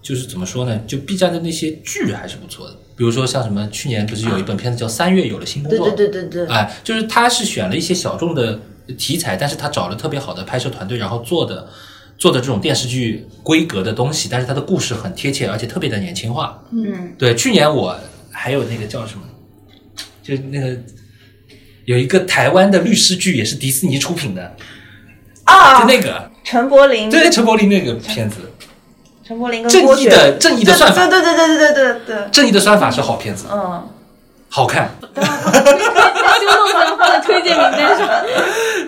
[0.02, 0.80] 就是怎么说呢？
[0.86, 2.76] 就 B 站的那些剧还是不错的。
[2.96, 5.88] 比如说像什么，去年不是有一本片子叫《三月有了新工对作》？
[5.94, 8.60] 对对对对，哎，就是他是选了一些小众的
[8.98, 11.66] 题材，但是他找了特别好的拍摄团队，然后做的
[12.18, 16.62] 做的这种电视剧规格的东西，但是他的故事很贴切，而且特别的年轻化。
[16.72, 17.98] 嗯，对，去年我
[18.30, 19.22] 还有那个叫什么，
[20.22, 20.76] 就那个
[21.86, 24.54] 有一个台湾的律师剧，也是迪士尼出品的，
[25.50, 26.30] 啊就，那个。
[26.42, 28.38] 陈柏霖，对陈柏霖那个片子，
[29.26, 30.04] 陈柏霖跟正郭雪。
[30.04, 31.74] 义的正义的算法，对对对对对对。
[31.74, 33.86] 对对，正义的算法是好片子，嗯，
[34.48, 34.90] 好看。
[35.00, 38.08] 修动不能放在推荐名单上。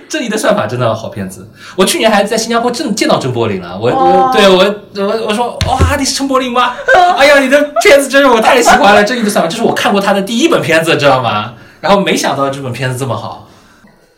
[0.09, 1.47] 正义的算法真的好片子，
[1.77, 4.31] 我去年还在新加坡正见到陈柏霖了，我、哦。
[4.33, 4.57] 我对我
[5.07, 6.75] 我我说哇你是陈柏霖吗？
[7.17, 11.53] 哎呀你的片子真是我太喜欢了，正义的算法这是我看过他的第一本片子，知道吗？
[11.81, 13.47] 然后没想到这本片子这么好，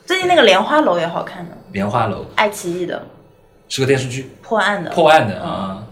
[0.07, 3.05] 最近那个莲花楼也好看的，莲花楼爱奇艺的
[3.69, 5.83] 是个电视剧，破案的，破案的啊。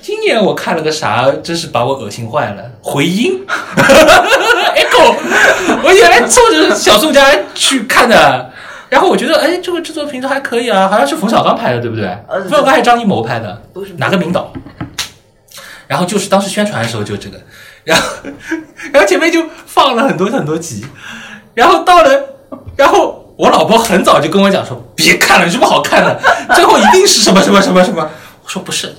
[0.00, 2.70] 今年我看了个啥，真是把我恶心坏了。
[2.80, 5.14] 回音， Echo，
[5.84, 8.50] 我原来冲着小宋家去看的，
[8.88, 12.06] 然后我觉得，哎，这个制作平台还可以啊，好像是冯小刚拍的，对不对？
[12.26, 14.50] 呃冯小刚还是张艺谋拍的，不是哪个名导？
[15.86, 17.38] 然后就是当时宣传的时候就这个，
[17.84, 18.06] 然后
[18.92, 20.86] 然后前面就放了很多很多集，
[21.52, 22.36] 然后到了，
[22.76, 26.20] 然后我老婆很早就跟我讲说，别看了，有什么好看的？
[26.54, 28.08] 最后一定是什么什么什么什么。
[28.42, 28.94] 我说不是，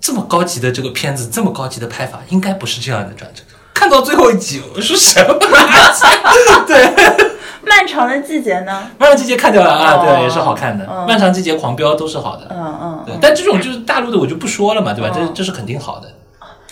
[0.00, 3.42] 这么高级的这个片子，这么高级的拍法，应该不是这样的转折。
[3.72, 5.34] 看到最后一集，我说什么？
[6.66, 7.30] 对。
[7.62, 8.90] 漫长的季节呢？
[8.98, 10.86] 漫长季节看掉了啊，哦对，也是好看的。
[10.90, 13.14] 嗯漫长季节、狂飙都是好的，嗯嗯对。
[13.20, 15.10] 但这种就是大陆的，我就不说了嘛，对吧？
[15.14, 16.08] 这嗯这是肯定好的。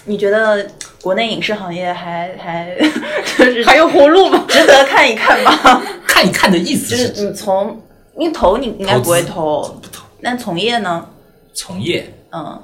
[0.04, 0.66] 你觉得
[1.00, 2.76] 国内影视行业还还
[3.38, 4.44] 就是还有活路吗？
[4.48, 5.82] 值得看一看吗？
[6.06, 7.80] 看一看的意思就是是你从
[8.16, 11.06] 你投你应该不会投投，不投那从业呢？
[11.54, 12.60] 从业，嗯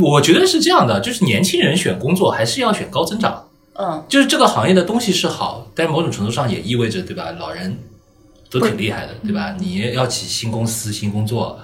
[0.00, 3.44] 我觉得是这样的，就是年轻人选工作还是要选高增长。
[3.80, 7.30] 嗯就是这个行业的东西是好，但某种程度上也意味着，对吧？
[7.38, 7.76] 老人
[8.50, 9.54] 都挺厉害的，对吧？
[9.58, 11.58] 你要起新公司、新工作，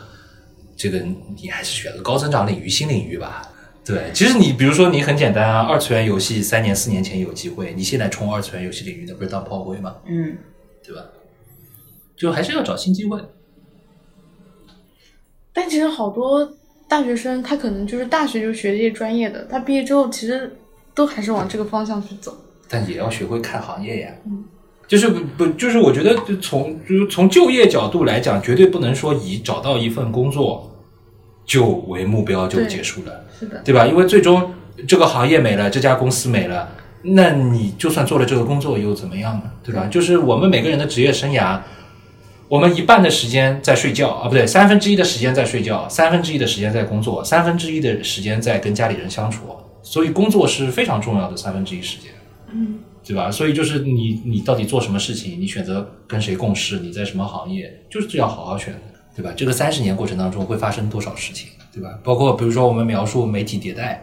[0.77, 0.99] 这个
[1.41, 3.49] 你还是选个高增长领域、新领域吧。
[3.85, 9.97] 对，其实你比如说你很简单啊，二次元游戏三年、四年前有机会，你现在冲二次元游戏领域，那不是当炮灰吗？
[10.07, 10.39] 嗯，
[10.82, 11.03] 对吧？
[12.16, 13.20] 就还是要找新机会。
[15.53, 16.57] 但其实好多
[16.89, 20.57] 大学生，他可能就是大学就学这些专业的，他毕业之后其实
[20.95, 22.37] 都还是往这个方向去走。
[22.68, 24.14] 但也要学会看行业呀。
[24.26, 24.45] 嗯
[24.87, 30.70] 就是不不，就是我觉得就从就是从就业角度来讲，绝对不能说以找到一份工作
[31.45, 33.87] 就为目标就结束了，是的，对吧？
[33.87, 34.53] 因为最终
[34.89, 36.71] 这个行业没了，这家公司没了，
[37.03, 39.51] 那你就算做了这个工作又怎么样呢？
[39.63, 39.87] 对吧？
[39.91, 41.61] 就是我们每个人的职业生涯，
[42.49, 49.45] 我们一半的时间在睡觉啊，不对，三分之一的时间在睡觉，三分之一的时间在工作，三分之一的时间在跟家里人相处，
[49.83, 52.11] 所以工作是非常重要的三分之一时间。
[52.53, 53.31] 嗯对吧？
[53.31, 58.81] 所以就是你你到底做什么事情，你选择跟谁共事，你在什么行业，就是要好好选的，
[59.15, 59.33] 对吧？
[59.37, 61.99] 这个三十年过程当中会发生多少事情，对吧？
[62.03, 64.03] 包括比如说我们描述媒体迭代，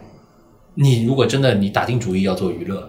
[0.74, 2.88] 你如果真的你打定主意要做娱乐，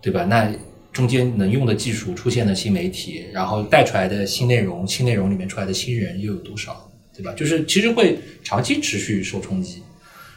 [0.00, 0.24] 对吧？
[0.24, 0.52] 那
[0.92, 7.32] 中间能用的技术出现的新媒体，然后带出来的新内容，新内容里面出来的新人又有多少，对吧？
[7.36, 9.82] 就是其实会长期持续受冲击，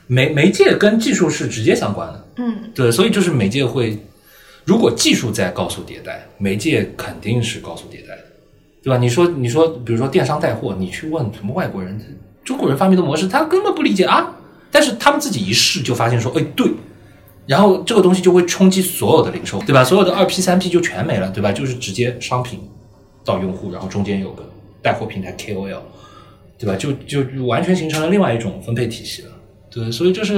[0.08, 3.96] 媒媒介跟技术是直接相关的，嗯，对，所以就是媒介会，
[4.66, 8.24] 如果技术在高速迭代，媒介肯定是高速迭代的，
[8.82, 8.98] 对吧？
[8.98, 12.00] 你说你说，比如说电商带货，你去问什么外国人，
[12.44, 14.36] 中国人发明的模式，他根本不理解啊，
[14.72, 16.72] 但是他们自己一试就发现说，哎，对。
[17.46, 19.82] 然后这个东西就会冲击所有的零售，对吧？
[19.82, 21.50] 所有的二 P、三 P 就全没了，对吧？
[21.52, 22.60] 就是直接商品
[23.24, 24.44] 到用户，然后中间有个
[24.82, 25.80] 带货平台 KOL，
[26.58, 26.76] 对吧？
[26.76, 29.30] 就就完全形成了另外一种分配体系了。
[29.72, 30.36] 对，所以就是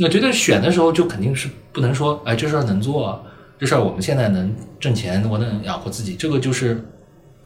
[0.00, 3.24] 我觉得选的时候就肯定是不能说，哎，这事儿能做，
[3.58, 6.84] 这事儿我们现在能挣钱，我能养活自己，这个就是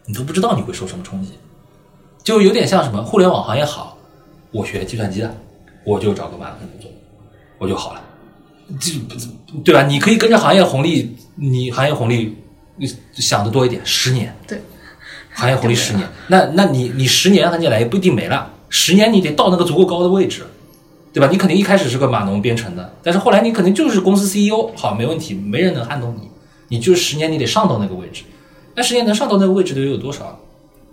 [0.06, 1.32] 你都不知道你会受什么冲击，
[2.22, 3.98] 就有点像什么互联网行业好，
[4.52, 5.36] 我学计算机的，
[5.84, 6.90] 我就找个码农工作，
[7.58, 8.00] 我就好了，
[8.80, 8.92] 这
[9.64, 9.82] 对吧？
[9.86, 12.36] 你可以跟着行业红利，你行业红利
[12.76, 14.60] 你想的多一点，十年，对，
[15.32, 20.46] 行业红利十年，那那你你十年很简单，也不一定没了，十年你得到那个足够高的位置，
[21.12, 21.28] 对吧？
[21.30, 26.30] 你肯定一开始是个码农编程的，但是后来你肯定就是公司 CEO，好，没问题，没人能撼动你，
[26.68, 28.22] 你就是十年你得上到那个位置，
[28.76, 30.38] 那十年能上到那个位置的又有多少，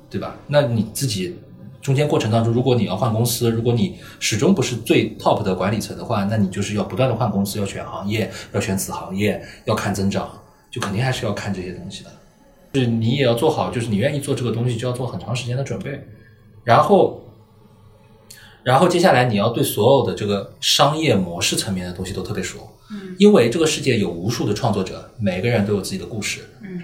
[0.09, 0.37] 对吧？
[0.47, 1.35] 那你自己
[1.81, 10.29] 中间过程当中，如果你要换公司，如果你始终不是最 top 的管理层的话，那你就是要不断的换公司，要选行业，要选子行业，要看增长，
[10.71, 12.09] 就肯定还是要看这些东西的。
[12.71, 16.07] 就是你也要做好，就是你愿意做这个东西，就要做很长时间的准备，
[16.63, 17.21] 然后，
[18.63, 22.59] 然后接下来你要对所有的这个商业模式层面的东西都特别熟，
[22.89, 26.81] 嗯，因为这个世界有无数的创作者，每个人都有自己的故事，嗯，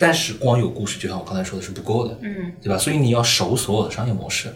[0.00, 2.78] 但是光有故事，就像我刚才说的是不够的，嗯，对吧？
[2.78, 4.48] 所以你要熟所有的商业模式，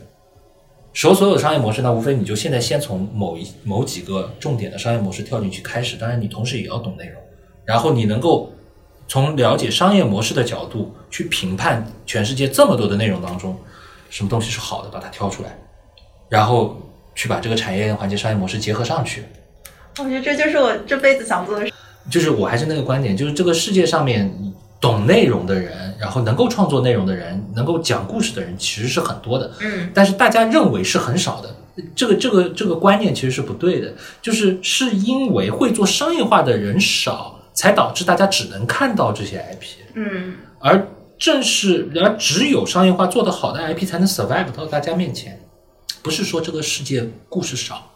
[0.94, 7.20] 熟所有的商业模式，那无非你就现在先从某一某几个重点的商业模式跳进去开始，当然你同时也要懂内容，
[7.66, 8.50] 然后你能够
[9.06, 13.54] 从了解商业模式的角度去评判全世界这么多的内容当中，
[14.08, 15.58] 什么东西是好的，把它挑出来，
[16.30, 16.74] 然后
[17.14, 19.24] 去把这个产业链环节商业模式结合上去。
[19.98, 21.72] 我觉得这就是我这辈子想做的事。
[22.10, 24.30] 就是我还是那个观点，就是这个世界上面
[24.84, 29.50] 懂内容的人，然后能够创作内容的人，能够讲故事的人，其实是很多的。
[29.60, 31.48] 嗯，但是大家认为是很少的。
[31.96, 39.64] 这个这个这个观念其实是不对的，就是是因为会做商业化的人少，才导致大家只能看到这些 IP。
[39.94, 40.86] 嗯而
[41.18, 45.40] 正是而只有商业化做得好的 IP 才能 survive 到大家面前，
[46.02, 47.90] 不是说这个世界故事少。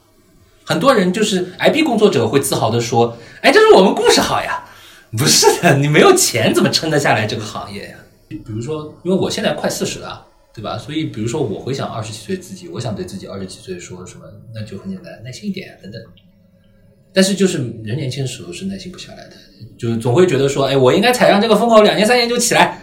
[0.64, 4.64] 很多人就是 IP 工作者会自豪的说：“哎，这是我们故事好呀。”
[5.16, 7.96] 不是的，你没有钱怎么撑得下来这个行业呀？
[8.28, 10.76] 比如说，因为我现在快四十了，对吧？
[10.76, 16.00] 所以比如说我回想二十几岁自己，我想对自己二十几岁说什么，那就很简单，耐心一点等等。
[17.14, 19.32] 但是就是人年轻的时候是耐心不下来的，
[19.78, 22.78] 就是总会觉得说，哎，我应该踩上这个风口，两年三年就起来，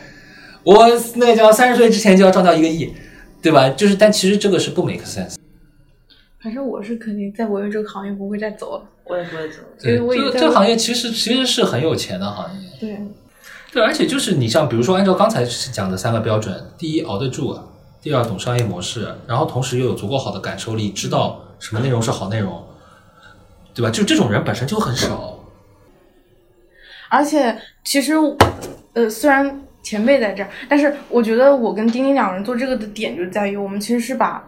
[0.64, 2.92] 我那叫三十岁之前就要赚到一个亿，
[3.40, 3.70] 对吧？
[3.70, 5.36] 就是但其实这个是不 make sense。
[6.42, 8.90] 反正我是肯定在文娱这个行业不会再走了。
[9.06, 9.58] 我也不会走。
[9.82, 12.70] 对，因为我也在这个这个行业其实其实是很有钱的行业。
[12.80, 13.00] 对，
[13.72, 17.58] 对，而且就是你像比如说，按照刚才讲的三个标准，第一熬得住，
[18.02, 22.64] 第二懂商业模式，然后同时又有足够好的感受力，知道什么内容是好内容，
[23.74, 23.90] 对吧？
[23.90, 25.40] 就这种人本身就很少。
[27.10, 28.14] 而且其实，
[28.94, 34.44] 呃，虽然前辈在这儿，但是我觉得我跟丁丁两人做这个的点就在于，我们其实是把，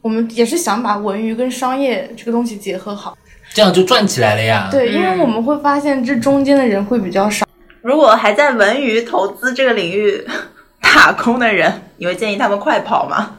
[0.00, 3.16] 我们也是想把文娱跟商业这个东西结合好。
[3.58, 4.68] 这样就赚起来了呀。
[4.70, 7.44] 对，因为我们会发现这中间的人会比较少。
[7.82, 10.24] 如果还在文娱投资这个领域
[10.80, 13.36] 打工的人，你会建议他们快跑吗？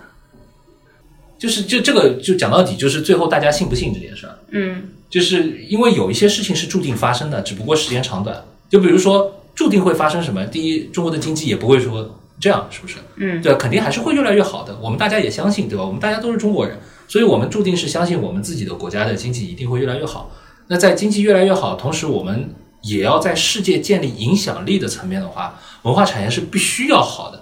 [1.38, 4.38] 就是就这个就讲到底，就是最后大家信不信这件事儿。
[4.52, 8.44] 嗯就是因为有一些事情是注定发生的，只不过时间长短。
[8.70, 12.98] 就比如说注定会发生什么，第一，中国的经济也不会说这样，是不是？
[13.18, 14.78] 嗯对，肯定还是会越来越好的。
[14.82, 15.84] 我们大家也相信，对吧？
[15.84, 16.78] 我们大家都是中国人，
[17.08, 20.32] 所以我们注定是相信我们自己的国家的经济一定会越来越好。
[20.68, 27.38] 那在经济越来越好，同时我们也要在世界建立影响力的层面的话，文化产业是必须要好的。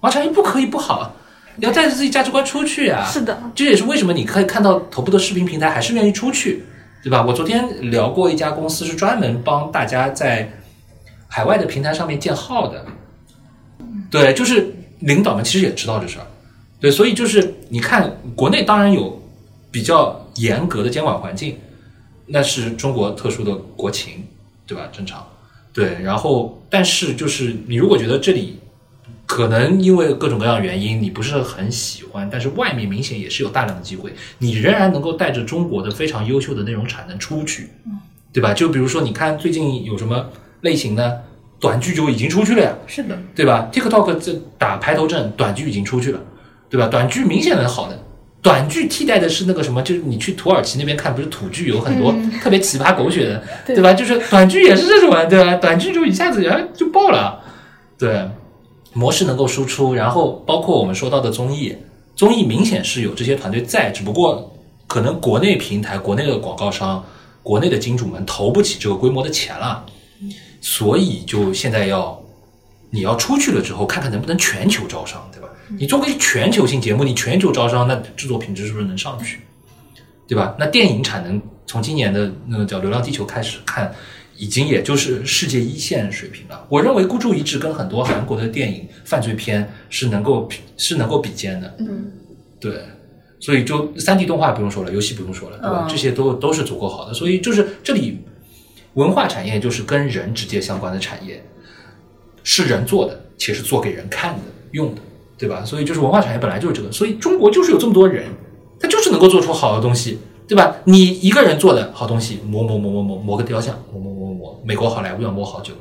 [0.00, 1.10] 文化产业不可以不好啊，
[1.56, 3.04] 你要带着自己价值观出去啊。
[3.04, 6.64] 是的，这也是为什么你可以看到头部的视频平台还是愿意出去，
[7.02, 7.24] 对吧？
[7.26, 10.52] 我昨天聊过一家公司，是专门帮大家在
[11.26, 12.84] 海外的平台上面建号的。
[14.10, 16.26] 对，就是领导们其实也知道这事儿，
[16.80, 19.20] 对，所以就是你看，国内当然有
[19.70, 21.56] 比较严格的监管环境，
[22.26, 24.24] 那是中国特殊的国情，
[24.66, 24.88] 对吧？
[24.92, 25.26] 正常，
[25.72, 28.58] 对，然后但是就是你如果觉得这里
[29.26, 37.70] 可能因为各种各样的原因，你不是很喜欢，但是外面明显也是有大量的机会，你仍然能够带着中国的非常优秀的内容产能出去，
[38.32, 38.54] 对吧？
[38.54, 40.30] 就比如说，你看最近有什么
[40.60, 41.18] 类型呢？
[41.58, 46.20] 短剧就已经出去了呀，是的，对吧？TikTok 这打排头阵，短剧已经出去了，
[46.68, 46.86] 对吧？
[46.88, 47.98] 短剧明显的好的，
[48.42, 53.92] 短剧替代的是那个什么，就是你去土耳其那边看，不是土剧有很多特别奇葩狗血的，对对吧？
[53.94, 55.54] 就是短剧也是这种啊，对吧？
[55.54, 57.40] 短剧就一下子哎就爆了，
[57.98, 58.28] 对，
[58.92, 61.74] 模式能够输出，然后包括我们说到的综艺，
[62.14, 64.54] 综艺明显是有这些团队在，只不过
[64.86, 67.02] 可能国内平台、国内的广告商、
[67.42, 69.84] 国内的金主们投不起这个规模的钱了，
[70.68, 72.20] 所以就现在要
[72.90, 75.48] 你要出去了之后，看看能不能全球招商，对吧？
[75.78, 79.38] 你做个全球性节目，你全球招商，那制作品质是不是能上去？
[80.26, 80.56] 对吧？
[80.58, 83.94] 那电影产能从今年的那个叫《流浪地球》开始看，
[84.36, 86.66] 已经也就是世界一线水平了。
[86.68, 91.76] 我认为孤注一掷跟很多韩国的电影犯罪片是能够是能够比肩的。
[91.78, 92.10] 嗯，
[92.58, 92.82] 对，
[93.38, 95.86] 所以就三 D 动画不用说了，游戏不用说了，对吧？
[95.86, 97.14] 嗯这些都都是足够好的。
[97.14, 98.18] 所以就是这里
[98.96, 101.42] 文化产业就是跟人直接相关的产业，
[102.42, 104.40] 是人做的，且是做给人看的、
[104.72, 105.00] 用的，
[105.38, 105.62] 对吧？
[105.64, 108.24] 所以就是文化产业本来就是这个，所以中国就是有这么多人，
[108.80, 110.18] 他就是能够做出好的东西，
[110.48, 110.76] 对吧？
[110.84, 115.74] 你一个人做的好东西，磨磨磨磨磨磨个雕像，磨磨磨磨磨，美国好莱坞要磨好久，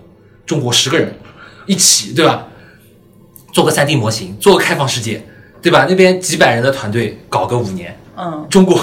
[0.46, 1.14] 中国十个人
[1.66, 2.48] 一起，对吧？
[3.54, 5.24] 做个三 D 模型，做个开放世界，
[5.62, 5.86] 对吧？
[5.88, 8.78] 那边几百人的团队搞个五年，嗯，中国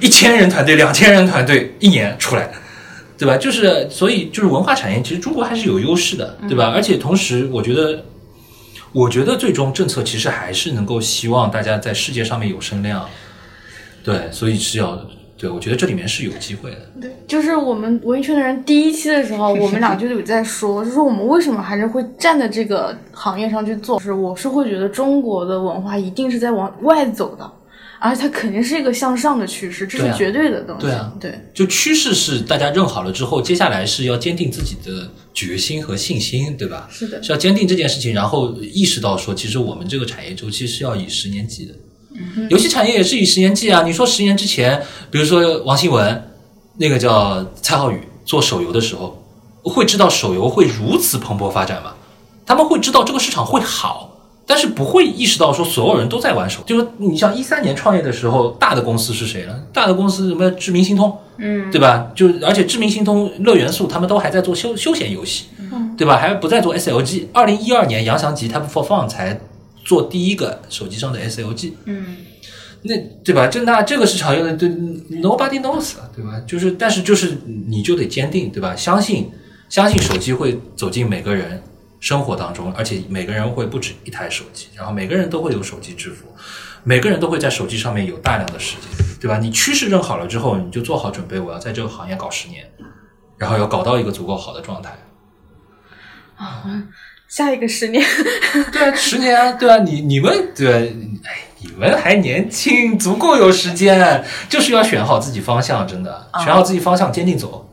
[0.00, 2.48] 一千人团队、两千人团队一年出来，
[3.22, 3.36] 对吧？
[3.36, 6.72] 就是所以就是文化产业，其实中国还是有优势的，对吧？
[6.74, 8.04] 而且同时，我觉得，
[8.90, 13.08] 我觉得最终政策其实还是能够希望大家在世界上面有声量，
[14.02, 15.00] 对，所以是要
[15.38, 16.78] 对我觉得这里面是有机会的。
[17.00, 23.98] 对，就是我们文艺圈的人第一期的时候，我们俩就有在说，就是我们为什么还是会站在这个行业上去做。
[23.98, 27.48] 就是我是会觉得中国的文化一定是在往外走的，
[28.02, 30.82] 而且它肯定是一个向上的趋势，这是绝对的东西。
[30.82, 36.88] 对啊对就趋势是大家认好了之后，接下来是要坚定自己的决心和信心，对吧？
[36.90, 41.74] 是的是要坚定这件事情，然后意识到说，其实我们这个产业周期是要以十年计的。
[42.50, 43.82] 游戏产业也是以十年计啊。
[43.84, 46.30] 你说十年之前，比如说王新文，
[46.78, 49.24] 那个叫蔡浩宇做手游的时候，
[49.62, 51.94] 会知道手游会如此蓬勃发展吗？
[52.44, 54.11] 他们会知道这个市场会好，
[54.52, 56.74] 但是不会意识到说所有人都在玩手机。
[56.74, 59.58] 就是你像一三年创业的时候，大的公司是谁呢？
[59.72, 62.12] 大的公司什么知名星通，嗯，对吧？
[62.14, 66.18] 就而且知名星通、乐元素他们都还在做休休闲游戏，嗯对吧？
[66.18, 67.28] 还不在做 SLG。
[67.32, 69.40] 二零一二年，杨祥吉 Type for Fun 才
[69.82, 72.16] 做第一个手机上的 SLG，嗯，
[72.82, 73.46] 那对吧？
[73.46, 76.38] 这那这个市场用的对 nobody knows 啊，对吧？
[76.46, 77.38] 就是但是就是
[77.68, 78.76] 你就得坚定，对吧？
[78.76, 79.30] 相信
[79.70, 81.62] 相信手机会走进每个人
[82.02, 86.26] 生活当中，而且每个人会不止一台手机，然后每个人都会有手机支付，
[86.82, 89.38] 每个人都会在手机上面有大量的时间，对吧？
[89.38, 92.68] 你趋势认好了之后，你就做好准备，我要在这个行业搞十年，
[93.38, 94.98] 然后要搞到一个足够好的状态。
[96.36, 96.64] 啊
[97.28, 98.04] 下一个十年，
[98.72, 107.70] 对啊，十年啊，对啊，你你们对，哎，你们还年轻，足够有时间，就是要选好自己方向，真的，选好自己方向，坚定走。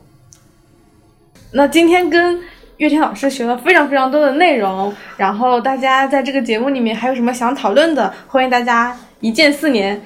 [1.50, 2.40] 那今天跟
[2.80, 10.00] 岳天老师学了非常非常多的内容，然后大家在这个节目里面还有什么想讨论的，欢迎大家一键四连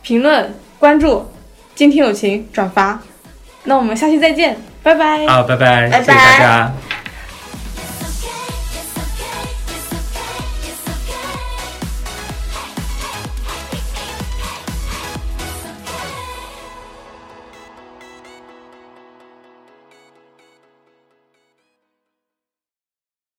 [0.00, 1.30] 评论、关注、
[1.74, 2.98] 精听友情、转发。
[3.64, 5.26] 那我们下期再见，拜拜。
[5.26, 6.72] 好，拜拜，拜拜谢谢大家。